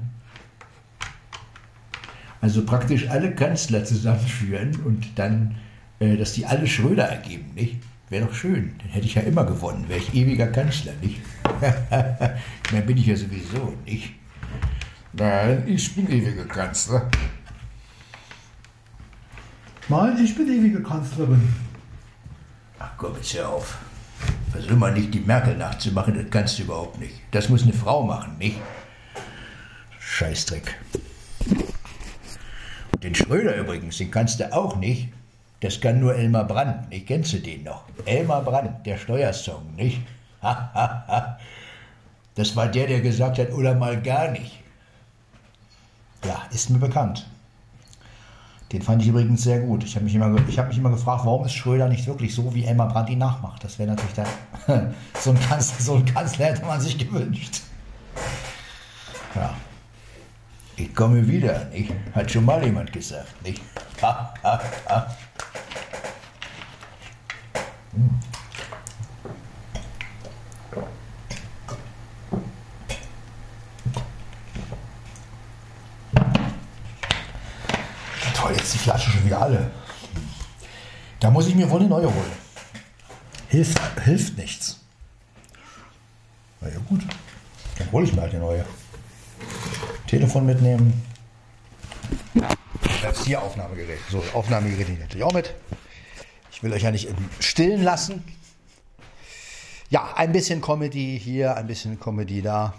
Also 2.39 2.65
praktisch 2.65 3.09
alle 3.09 3.33
Kanzler 3.33 3.83
zusammenführen 3.83 4.75
und 4.85 5.17
dann, 5.17 5.55
äh, 5.99 6.15
dass 6.15 6.33
die 6.33 6.45
alle 6.45 6.67
Schröder 6.67 7.05
ergeben, 7.05 7.51
nicht? 7.55 7.77
Wäre 8.09 8.25
doch 8.25 8.33
schön. 8.33 8.75
Dann 8.79 8.89
hätte 8.89 9.05
ich 9.05 9.15
ja 9.15 9.21
immer 9.21 9.43
gewonnen. 9.43 9.87
Wäre 9.89 9.99
ich 9.99 10.13
ewiger 10.13 10.47
Kanzler, 10.47 10.93
nicht? 11.01 11.19
Dann 11.89 12.85
bin 12.85 12.97
ich 12.97 13.07
ja 13.07 13.15
sowieso 13.15 13.73
nicht. 13.85 14.13
Nein, 15.13 15.63
ich 15.67 15.95
bin 15.95 16.09
ewiger 16.09 16.45
Kanzler. 16.45 17.09
Nein, 19.89 20.17
ich 20.21 20.35
bin 20.35 20.47
ewige 20.47 20.83
Kanzlerin. 20.83 21.55
Ach 22.77 22.91
komm, 22.97 23.15
jetzt 23.15 23.33
hör 23.33 23.49
auf. 23.49 23.77
Versuch 24.51 24.75
mal 24.75 24.93
nicht 24.93 25.13
die 25.13 25.21
Merkel 25.21 25.55
nachzumachen, 25.55 26.15
das 26.15 26.25
kannst 26.29 26.59
du 26.59 26.63
überhaupt 26.63 26.99
nicht. 26.99 27.15
Das 27.31 27.47
muss 27.47 27.63
eine 27.63 27.73
Frau 27.73 28.03
machen, 28.03 28.37
nicht? 28.37 28.59
Scheißdreck. 29.99 30.75
Und 32.91 33.03
den 33.03 33.15
Schröder 33.15 33.55
übrigens, 33.55 33.97
den 33.97 34.11
kannst 34.11 34.39
du 34.39 34.53
auch 34.53 34.75
nicht. 34.75 35.09
Das 35.59 35.81
kann 35.81 35.99
nur 35.99 36.15
Elmar 36.15 36.45
Brandt, 36.45 36.89
nicht? 36.89 37.07
Kennst 37.07 37.33
den 37.45 37.63
noch? 37.63 37.83
Elmar 38.05 38.43
Brandt, 38.43 38.85
der 38.85 38.97
Steuersong, 38.97 39.75
nicht? 39.75 40.01
das 42.35 42.55
war 42.55 42.67
der, 42.67 42.87
der 42.87 43.01
gesagt 43.01 43.39
hat, 43.39 43.51
oder 43.51 43.73
mal 43.73 43.99
gar 44.01 44.29
nicht. 44.31 44.59
Ja, 46.23 46.43
ist 46.51 46.69
mir 46.69 46.77
bekannt. 46.77 47.27
Den 48.71 48.81
fand 48.81 49.01
ich 49.01 49.07
übrigens 49.07 49.43
sehr 49.43 49.61
gut. 49.61 49.83
Ich 49.83 49.95
habe 49.95 50.03
mich, 50.05 50.13
immer, 50.13 50.35
ich 50.47 50.59
hab 50.59 50.67
mich 50.67 50.77
immer 50.77 50.89
gefragt, 50.89 51.25
warum 51.25 51.45
ist 51.45 51.53
Schröder 51.53 51.87
nicht 51.87 52.05
wirklich 52.05 52.35
so, 52.35 52.53
wie 52.53 52.65
Elmar 52.65 52.89
Brandt 52.89 53.09
ihn 53.09 53.17
nachmacht. 53.17 53.63
Das 53.63 53.79
wäre 53.79 53.89
natürlich 53.89 54.13
der, 54.13 54.27
so, 55.19 55.31
ein 55.31 55.39
Kanzler, 55.39 55.81
so 55.81 55.95
ein 55.95 56.05
Kanzler 56.05 56.47
hätte 56.47 56.65
man 56.65 56.81
sich 56.81 56.97
gewünscht. 56.97 57.61
Ja. 59.35 59.55
Ich 60.79 60.93
komme 60.93 61.27
wieder, 61.27 61.65
nicht? 61.65 61.91
Hat 62.13 62.29
schon 62.29 62.45
mal 62.45 62.63
jemand 62.63 62.93
gesagt, 62.93 63.43
nicht? 63.43 63.63
Ha, 63.99 64.31
ha, 64.43 64.61
ha. 64.87 65.17
Hm. 67.93 68.19
Toll, 78.35 78.53
jetzt 78.55 78.73
die 78.75 78.77
Flasche 78.77 79.09
schon 79.09 79.25
wieder 79.25 79.41
alle. 79.41 79.71
Da 81.19 81.31
muss 81.31 81.47
ich 81.47 81.55
mir 81.55 81.67
wohl 81.71 81.79
eine 81.79 81.89
neue 81.89 82.05
holen. 82.05 82.31
Hilft, 83.47 83.79
hilft 84.03 84.37
nichts. 84.37 84.79
Na 86.61 86.69
ja, 86.69 86.77
gut. 86.87 87.01
Dann 87.79 87.91
hole 87.91 88.05
ich 88.05 88.13
mir 88.13 88.21
halt 88.21 88.33
eine 88.35 88.41
neue. 88.41 88.63
Telefon 90.07 90.45
mitnehmen. 90.45 91.03
Das 93.01 93.25
hier 93.25 93.41
Aufnahmegerät. 93.41 93.99
So, 94.09 94.23
Aufnahmegerät 94.33 94.87
nehme 94.87 94.99
ich 94.99 95.03
natürlich 95.03 95.23
auch 95.23 95.33
mit. 95.33 95.53
Ich 96.51 96.63
will 96.63 96.73
euch 96.73 96.83
ja 96.83 96.91
nicht 96.91 97.07
im 97.07 97.15
Stillen 97.39 97.83
lassen. 97.83 98.23
Ja, 99.89 100.13
ein 100.15 100.31
bisschen 100.31 100.61
Comedy 100.61 101.19
hier, 101.21 101.55
ein 101.55 101.67
bisschen 101.67 101.99
Comedy 101.99 102.41
da. 102.41 102.73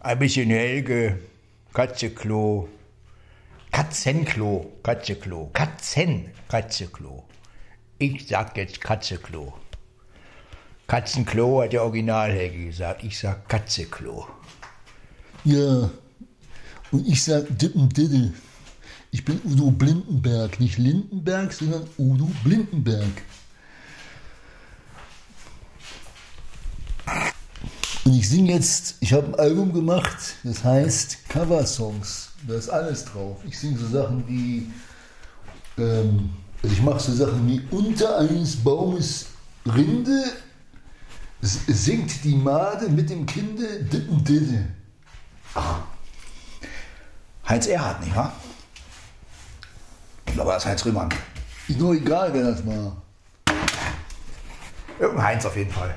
Ein 0.00 0.18
bisschen 0.18 0.50
Helge, 0.50 1.20
Katzeklo, 1.72 2.68
Katzenklo, 3.70 4.72
Katzeklo, 4.82 5.50
Katzen, 5.52 6.30
Katzeklo. 6.48 7.24
Ich 7.98 8.26
sag 8.26 8.56
jetzt 8.56 8.80
Katzeklo. 8.80 9.54
Katzenklo 10.86 11.62
hat 11.62 11.72
der 11.72 11.84
Original-Helge 11.84 12.66
gesagt. 12.66 13.04
Ich 13.04 13.18
sag 13.18 13.48
Katzeklo. 13.48 14.26
Ja, 15.44 15.90
und 16.92 17.08
ich 17.08 17.24
sag 17.24 17.58
Dippendiddel. 17.58 18.32
Ich 19.10 19.24
bin 19.24 19.40
Udo 19.44 19.72
Blindenberg, 19.72 20.60
nicht 20.60 20.78
Lindenberg, 20.78 21.52
sondern 21.52 21.84
Udo 21.98 22.30
Blindenberg. 22.44 23.10
Und 28.04 28.14
ich 28.14 28.28
singe 28.28 28.52
jetzt, 28.52 28.96
ich 29.00 29.12
habe 29.12 29.26
ein 29.28 29.34
Album 29.34 29.72
gemacht, 29.72 30.36
das 30.44 30.62
heißt 30.62 31.28
Cover-Songs. 31.28 32.30
Da 32.46 32.54
ist 32.54 32.68
alles 32.68 33.04
drauf. 33.04 33.38
Ich 33.46 33.58
singe 33.58 33.78
so 33.78 33.88
Sachen 33.88 34.26
wie, 34.28 34.70
ähm, 35.76 36.30
ich 36.62 36.80
mache 36.82 37.00
so 37.00 37.12
Sachen 37.12 37.48
wie 37.48 37.62
unter 37.70 38.18
eines 38.18 38.56
Baumes 38.56 39.26
Rinde 39.66 40.24
singt 41.40 42.22
die 42.22 42.36
Made 42.36 42.88
mit 42.88 43.10
dem 43.10 43.26
Kinde 43.26 43.82
Dippendidde. 43.84 44.66
Heinz 47.48 47.66
Erhardt, 47.66 48.00
nicht 48.00 48.16
wahr? 48.16 48.32
Oder 50.34 50.46
war 50.46 50.54
das 50.54 50.66
Heinz 50.66 50.84
Rühmann? 50.84 51.10
Ist 51.68 51.78
nur 51.78 51.94
egal, 51.94 52.32
wer 52.32 52.44
das 52.44 52.66
war. 52.66 52.96
Irgendein 54.98 55.26
Heinz 55.26 55.44
auf 55.44 55.56
jeden 55.56 55.70
Fall. 55.70 55.94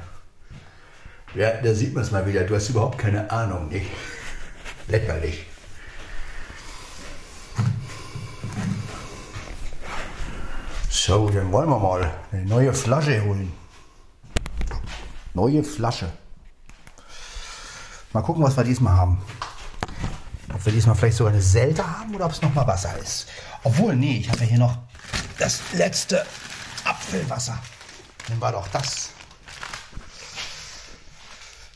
Ja, 1.34 1.52
da 1.62 1.74
sieht 1.74 1.94
man 1.94 2.04
es 2.04 2.12
mal 2.12 2.26
wieder. 2.26 2.44
Du 2.44 2.56
hast 2.56 2.70
überhaupt 2.70 2.98
keine 2.98 3.30
Ahnung, 3.30 3.70
nicht? 3.70 3.88
Lächerlich. 4.88 5.46
So, 10.90 11.30
dann 11.30 11.52
wollen 11.52 11.70
wir 11.70 11.78
mal 11.78 12.12
eine 12.32 12.46
neue 12.46 12.74
Flasche 12.74 13.24
holen. 13.24 13.54
Neue 15.34 15.64
Flasche. 15.64 16.12
Mal 18.12 18.22
gucken, 18.22 18.44
was 18.44 18.58
wir 18.58 18.64
diesmal 18.64 18.96
haben. 18.96 19.22
Wir 20.66 20.74
diesmal 20.74 20.96
vielleicht 20.96 21.18
sogar 21.18 21.32
eine 21.32 21.44
Selte 21.44 21.86
haben 21.88 22.16
oder 22.16 22.26
ob 22.26 22.32
es 22.32 22.42
nochmal 22.42 22.66
Wasser 22.66 22.98
ist. 22.98 23.28
Obwohl, 23.64 23.96
nee, 23.96 24.18
ich 24.18 24.30
habe 24.30 24.40
ja 24.40 24.46
hier 24.46 24.58
noch 24.58 24.76
das 25.38 25.62
letzte 25.74 26.26
Apfelwasser. 26.84 27.60
Nehmen 28.28 28.42
wir 28.42 28.52
doch 28.52 28.68
das. 28.70 29.12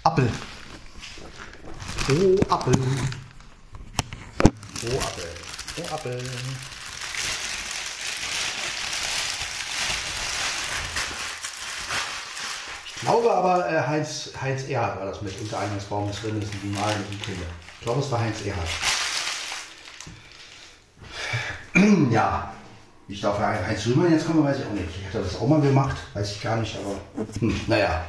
Appel. 0.03 0.27
Oh, 2.09 2.51
Appel. 2.51 2.73
Oh, 4.81 4.99
Appel. 4.99 5.29
Oh, 5.77 5.93
Appel. 5.93 6.23
Ich 12.85 13.01
glaube 13.01 13.31
aber, 13.31 13.71
äh, 13.71 13.81
Heinz, 13.85 14.31
Heinz 14.41 14.63
Erhard 14.63 14.99
war 14.99 15.05
das 15.05 15.21
mit 15.21 15.39
unter 15.39 15.59
eines 15.59 15.83
Baumes 15.83 16.19
drin 16.21 16.41
ist, 16.41 16.51
die 16.51 16.67
Malen 16.69 17.03
die 17.11 17.17
Kinder. 17.17 17.45
Ich 17.79 17.85
glaube, 17.85 18.01
es 18.01 18.11
war 18.11 18.19
Heinz 18.19 18.37
Erhard. 18.45 18.67
ja, 22.11 22.53
ich 23.07 23.21
glaube, 23.21 23.39
Heinz 23.39 23.85
Rühmann 23.85 24.11
jetzt 24.11 24.27
kommen, 24.27 24.43
weiß 24.43 24.57
ich 24.59 24.65
auch 24.65 24.73
nicht. 24.73 24.89
Ich 24.99 25.07
hatte 25.07 25.23
das 25.23 25.39
auch 25.39 25.47
mal 25.47 25.61
gemacht, 25.61 25.95
weiß 26.13 26.31
ich 26.31 26.41
gar 26.41 26.57
nicht, 26.57 26.77
aber 26.77 27.25
hm, 27.39 27.55
naja. 27.67 28.03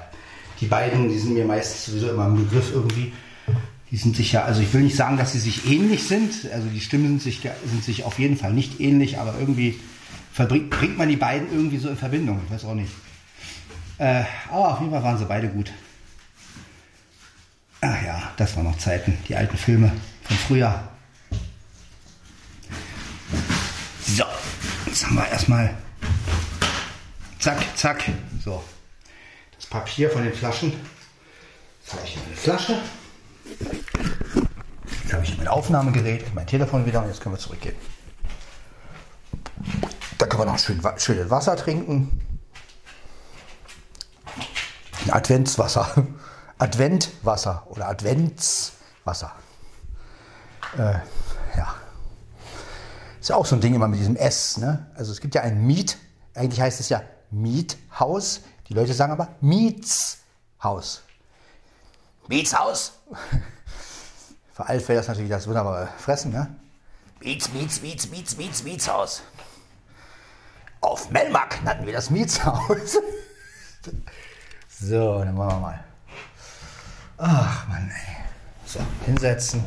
Die 0.60 0.66
beiden, 0.66 1.08
die 1.08 1.18
sind 1.18 1.34
mir 1.34 1.44
meistens 1.46 1.86
sowieso 1.86 2.10
immer 2.10 2.26
im 2.26 2.36
Begriff 2.36 2.72
irgendwie. 2.74 3.12
Die 3.90 3.96
sind 3.96 4.14
sich 4.14 4.32
ja, 4.32 4.44
also 4.44 4.60
ich 4.60 4.74
will 4.74 4.82
nicht 4.82 4.96
sagen, 4.96 5.16
dass 5.16 5.32
sie 5.32 5.38
sich 5.38 5.70
ähnlich 5.70 6.06
sind. 6.06 6.50
Also 6.52 6.68
die 6.68 6.80
Stimmen 6.80 7.06
sind 7.06 7.22
sich, 7.22 7.40
sind 7.64 7.82
sich 7.82 8.04
auf 8.04 8.18
jeden 8.18 8.36
Fall 8.36 8.52
nicht 8.52 8.78
ähnlich, 8.80 9.18
aber 9.18 9.36
irgendwie 9.38 9.80
bringt 10.36 10.98
man 10.98 11.08
die 11.08 11.16
beiden 11.16 11.50
irgendwie 11.50 11.78
so 11.78 11.88
in 11.88 11.96
Verbindung. 11.96 12.40
Ich 12.46 12.52
weiß 12.52 12.64
auch 12.66 12.74
nicht. 12.74 12.92
Äh, 13.98 14.24
aber 14.50 14.74
auf 14.74 14.80
jeden 14.80 14.92
Fall 14.92 15.02
waren 15.02 15.18
sie 15.18 15.24
beide 15.24 15.48
gut. 15.48 15.72
Ach 17.82 18.02
ja, 18.02 18.32
das 18.36 18.56
waren 18.56 18.64
noch 18.64 18.76
Zeiten, 18.76 19.16
die 19.26 19.34
alten 19.34 19.56
Filme 19.56 19.90
von 20.24 20.36
früher. 20.36 20.88
So, 24.06 24.24
jetzt 24.86 25.06
haben 25.06 25.16
wir 25.16 25.26
erstmal 25.28 25.74
zack, 27.38 27.58
zack. 27.76 28.04
So, 28.44 28.62
das 29.56 29.66
Papier 29.66 30.10
von 30.10 30.22
den 30.22 30.34
Flaschen. 30.34 30.74
Jetzt 31.80 31.92
habe 31.94 32.02
ich 32.04 32.12
hier 32.12 32.22
eine 32.22 32.36
Flasche. 32.36 32.78
Jetzt 35.02 35.12
habe 35.14 35.24
ich 35.24 35.38
mein 35.38 35.48
Aufnahmegerät 35.48 36.34
mein 36.34 36.46
Telefon 36.46 36.84
wieder 36.84 37.02
und 37.02 37.08
jetzt 37.08 37.22
können 37.22 37.34
wir 37.34 37.40
zurückgehen. 37.40 37.76
Da 40.18 40.26
können 40.26 40.42
wir 40.42 40.52
noch 40.52 40.58
schön, 40.58 40.82
schönes 40.98 41.30
Wasser 41.30 41.56
trinken. 41.56 42.20
Ein 45.06 45.12
Adventswasser. 45.12 46.06
Adventwasser 46.61 47.66
oder 47.70 47.88
Adventswasser. 47.88 49.32
Äh, 50.76 50.98
ja. 51.56 51.74
Ist 53.18 53.30
ja 53.30 53.36
auch 53.36 53.46
so 53.46 53.56
ein 53.56 53.62
Ding 53.62 53.74
immer 53.74 53.88
mit 53.88 53.98
diesem 53.98 54.16
S. 54.16 54.58
Ne? 54.58 54.86
Also 54.94 55.11
es 55.12 55.20
gibt 55.20 55.34
ja 55.34 55.40
ein 55.42 55.66
Miet, 55.66 55.96
eigentlich 56.34 56.61
heißt 56.61 56.80
es 56.80 56.90
ja 56.90 57.02
Miethaus. 57.30 58.42
Die 58.68 58.74
Leute 58.74 58.92
sagen 58.92 59.12
aber 59.12 59.28
Mietshaus. 59.40 61.02
Mietshaus. 62.28 62.92
Für 64.52 64.66
Alf 64.66 64.88
wäre 64.88 64.98
das 64.98 65.08
natürlich 65.08 65.30
das 65.30 65.46
wunderbare 65.46 65.88
Fressen. 65.96 66.30
Ne? 66.30 66.54
Miets, 67.20 67.50
Miets, 67.52 67.80
Miets, 67.80 68.11
Miets, 68.11 68.36
Miets, 68.36 68.62
Mietshaus. 68.62 69.22
Auf 70.82 71.11
Melmack 71.11 71.62
nannten 71.64 71.86
wir 71.86 71.94
das 71.94 72.11
Mietshaus. 72.11 72.68
so, 74.68 75.18
dann 75.24 75.34
machen 75.34 75.56
wir 75.56 75.61
mal. 75.61 75.89
Ach 77.22 77.68
Mann, 77.68 77.90
ey. 77.90 78.16
So, 78.64 78.80
hinsetzen. 79.04 79.62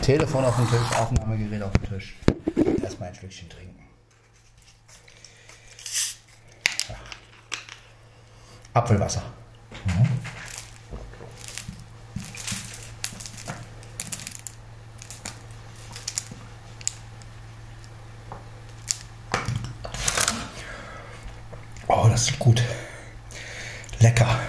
Telefon 0.00 0.44
auf 0.44 0.56
den 0.56 0.68
Tisch, 0.68 0.98
Aufnahmegerät 0.98 1.62
auf 1.62 1.70
den 1.74 1.88
Tisch. 1.88 2.16
Erstmal 2.82 3.10
ein 3.10 3.14
Schlückchen 3.14 3.48
trinken. 3.48 3.84
Ja. 6.88 6.96
Apfelwasser. 8.74 9.22
Oh, 21.86 22.08
das 22.08 22.28
ist 22.28 22.38
gut. 22.40 22.60
Lecker. 24.00 24.41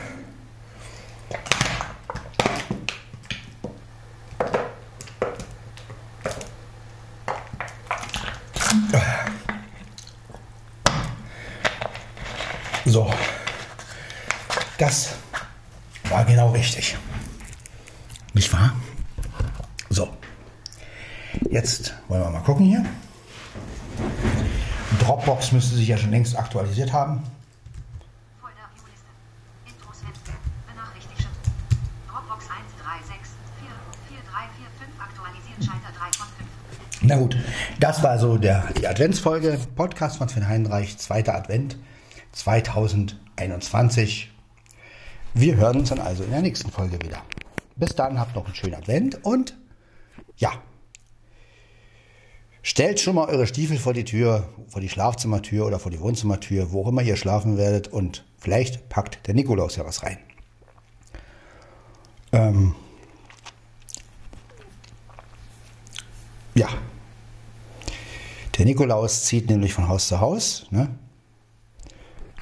So. 12.86 13.12
Das 14.78 15.16
war 16.10 16.26
genau 16.26 16.52
richtig. 16.52 16.98
Nicht 18.34 18.52
wahr? 18.52 18.74
So. 19.90 20.10
Jetzt 21.50 21.94
wollen 22.08 22.22
wir 22.22 22.30
mal 22.30 22.42
gucken 22.42 22.66
hier. 22.66 22.86
Dropbox 25.00 25.52
müsste 25.54 25.76
sich 25.76 25.88
ja 25.88 25.98
schon 25.98 26.12
längst 26.12 26.38
aktualisiert 26.38 26.94
haben. 26.94 27.24
Na 37.14 37.20
gut, 37.20 37.38
das 37.80 38.02
war 38.02 38.18
so 38.18 38.40
der, 38.40 38.64
die 38.76 38.88
Adventsfolge. 38.88 39.60
Podcast 39.76 40.18
von 40.18 40.28
Sven 40.30 40.48
Heinreich, 40.48 40.98
zweiter 40.98 41.36
Advent 41.36 41.78
2021. 42.32 44.32
Wir 45.36 45.56
hören 45.56 45.78
uns 45.78 45.90
dann 45.90 46.00
also 46.00 46.24
in 46.24 46.32
der 46.32 46.42
nächsten 46.42 46.72
Folge 46.72 46.98
wieder. 47.06 47.22
Bis 47.76 47.94
dann, 47.94 48.20
habt 48.20 48.36
noch 48.36 48.46
einen 48.46 48.56
schönen 48.56 48.74
Advent 48.74 49.24
und 49.24 49.56
ja, 50.38 50.54
stellt 52.64 53.00
schon 53.00 53.14
mal 53.14 53.30
eure 53.30 53.46
Stiefel 53.46 53.78
vor 53.78 53.94
die 53.94 54.06
Tür, 54.06 54.50
vor 54.68 54.82
die 54.82 54.90
Schlafzimmertür 54.90 55.68
oder 55.68 55.78
vor 55.78 55.92
die 55.92 56.00
Wohnzimmertür, 56.00 56.72
wo 56.72 56.82
auch 56.82 56.88
immer 56.88 57.04
ihr 57.04 57.16
schlafen 57.16 57.58
werdet 57.58 57.90
und 57.90 58.26
vielleicht 58.40 58.90
packt 58.90 59.28
der 59.28 59.36
Nikolaus 59.36 59.76
ja 59.76 59.86
was 59.86 60.02
rein. 60.02 60.18
Ähm, 62.32 62.74
ja. 66.56 66.70
Der 68.58 68.66
Nikolaus 68.66 69.24
zieht 69.26 69.50
nämlich 69.50 69.74
von 69.74 69.88
Haus 69.88 70.08
zu 70.08 70.20
Haus. 70.20 70.68
Ne? 70.70 70.90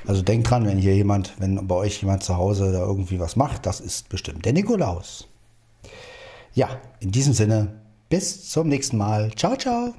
Also 0.06 0.22
denkt 0.22 0.50
dran, 0.50 0.66
wenn 0.66 0.78
hier 0.78 0.96
jemand, 0.96 1.34
wenn 1.40 1.68
bei 1.68 1.76
euch 1.76 2.02
jemand 2.02 2.24
zu 2.24 2.38
Hause 2.38 2.72
da 2.72 2.80
irgendwie 2.80 3.20
was 3.20 3.36
macht, 3.36 3.66
das 3.66 3.80
ist 3.80 4.10
bestimmt 4.10 4.46
der 4.46 4.54
Nikolaus. 4.54 5.28
Ja, 6.54 6.82
in 7.00 7.12
diesem 7.12 7.34
Sinne, 7.34 7.82
bis 8.10 8.50
zum 8.50 8.68
nächsten 8.68 8.98
Mal. 8.98 9.32
Ciao, 9.36 9.56
ciao. 9.56 9.94